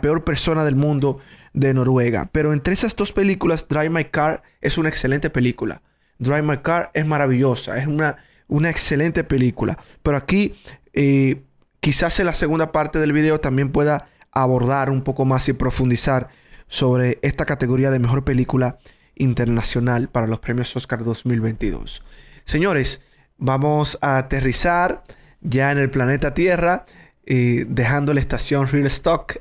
peor 0.00 0.24
persona 0.24 0.64
del 0.64 0.76
mundo 0.76 1.20
de 1.52 1.74
Noruega. 1.74 2.28
Pero 2.32 2.52
entre 2.52 2.74
esas 2.74 2.96
dos 2.96 3.12
películas, 3.12 3.66
Drive 3.68 3.90
My 3.90 4.04
Car 4.04 4.42
es 4.60 4.78
una 4.78 4.88
excelente 4.88 5.30
película. 5.30 5.82
Drive 6.18 6.42
My 6.42 6.58
Car 6.58 6.90
es 6.94 7.06
maravillosa, 7.06 7.78
es 7.78 7.86
una, 7.86 8.16
una 8.48 8.70
excelente 8.70 9.24
película. 9.24 9.78
Pero 10.02 10.16
aquí, 10.16 10.54
eh, 10.92 11.42
quizás 11.80 12.18
en 12.20 12.26
la 12.26 12.34
segunda 12.34 12.72
parte 12.72 12.98
del 12.98 13.12
video 13.12 13.40
también 13.40 13.70
pueda 13.70 14.08
abordar 14.32 14.90
un 14.90 15.02
poco 15.02 15.24
más 15.24 15.48
y 15.48 15.52
profundizar 15.52 16.28
sobre 16.68 17.18
esta 17.22 17.46
categoría 17.46 17.90
de 17.90 17.98
mejor 17.98 18.24
película 18.24 18.78
internacional 19.16 20.08
para 20.08 20.26
los 20.26 20.38
premios 20.38 20.74
Oscar 20.76 21.04
2022. 21.04 22.02
Señores, 22.44 23.02
vamos 23.40 23.98
a 24.00 24.18
aterrizar 24.18 25.02
ya 25.40 25.72
en 25.72 25.78
el 25.78 25.90
planeta 25.90 26.34
Tierra, 26.34 26.84
eh, 27.26 27.64
dejando 27.68 28.14
la 28.14 28.20
estación 28.20 28.68
Real 28.68 28.86
Stock, 28.86 29.40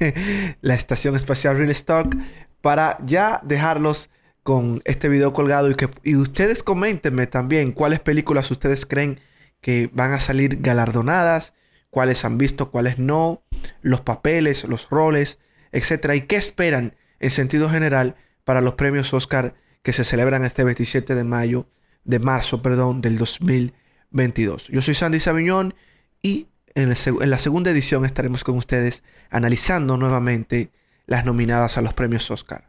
la 0.60 0.74
estación 0.74 1.16
espacial 1.16 1.56
Real 1.56 1.70
Stock, 1.70 2.14
para 2.60 2.98
ya 3.04 3.40
dejarlos 3.42 4.10
con 4.42 4.82
este 4.84 5.08
video 5.08 5.32
colgado 5.32 5.70
y 5.70 5.74
que 5.74 5.90
y 6.02 6.16
ustedes 6.16 6.62
comentenme 6.62 7.26
también 7.26 7.72
cuáles 7.72 8.00
películas 8.00 8.50
ustedes 8.50 8.86
creen 8.86 9.20
que 9.60 9.90
van 9.92 10.12
a 10.12 10.20
salir 10.20 10.60
galardonadas, 10.60 11.54
cuáles 11.90 12.24
han 12.24 12.38
visto, 12.38 12.70
cuáles 12.70 12.98
no, 12.98 13.42
los 13.82 14.00
papeles, 14.00 14.64
los 14.64 14.88
roles, 14.90 15.38
etcétera, 15.72 16.14
y 16.14 16.22
qué 16.22 16.36
esperan 16.36 16.94
en 17.18 17.30
sentido 17.30 17.68
general 17.68 18.16
para 18.44 18.60
los 18.60 18.74
premios 18.74 19.12
Oscar 19.12 19.54
que 19.82 19.92
se 19.92 20.04
celebran 20.04 20.44
este 20.44 20.64
27 20.64 21.14
de 21.14 21.24
mayo, 21.24 21.66
de 22.08 22.18
marzo, 22.18 22.62
perdón, 22.62 23.02
del 23.02 23.18
2022. 23.18 24.68
Yo 24.68 24.82
soy 24.82 24.94
Sandy 24.94 25.20
Sabiñón 25.20 25.74
y 26.22 26.48
en, 26.74 26.90
en 26.90 27.30
la 27.30 27.38
segunda 27.38 27.70
edición 27.70 28.04
estaremos 28.06 28.44
con 28.44 28.56
ustedes 28.56 29.04
analizando 29.30 29.98
nuevamente 29.98 30.70
las 31.06 31.26
nominadas 31.26 31.76
a 31.76 31.82
los 31.82 31.92
premios 31.92 32.30
Oscar. 32.30 32.67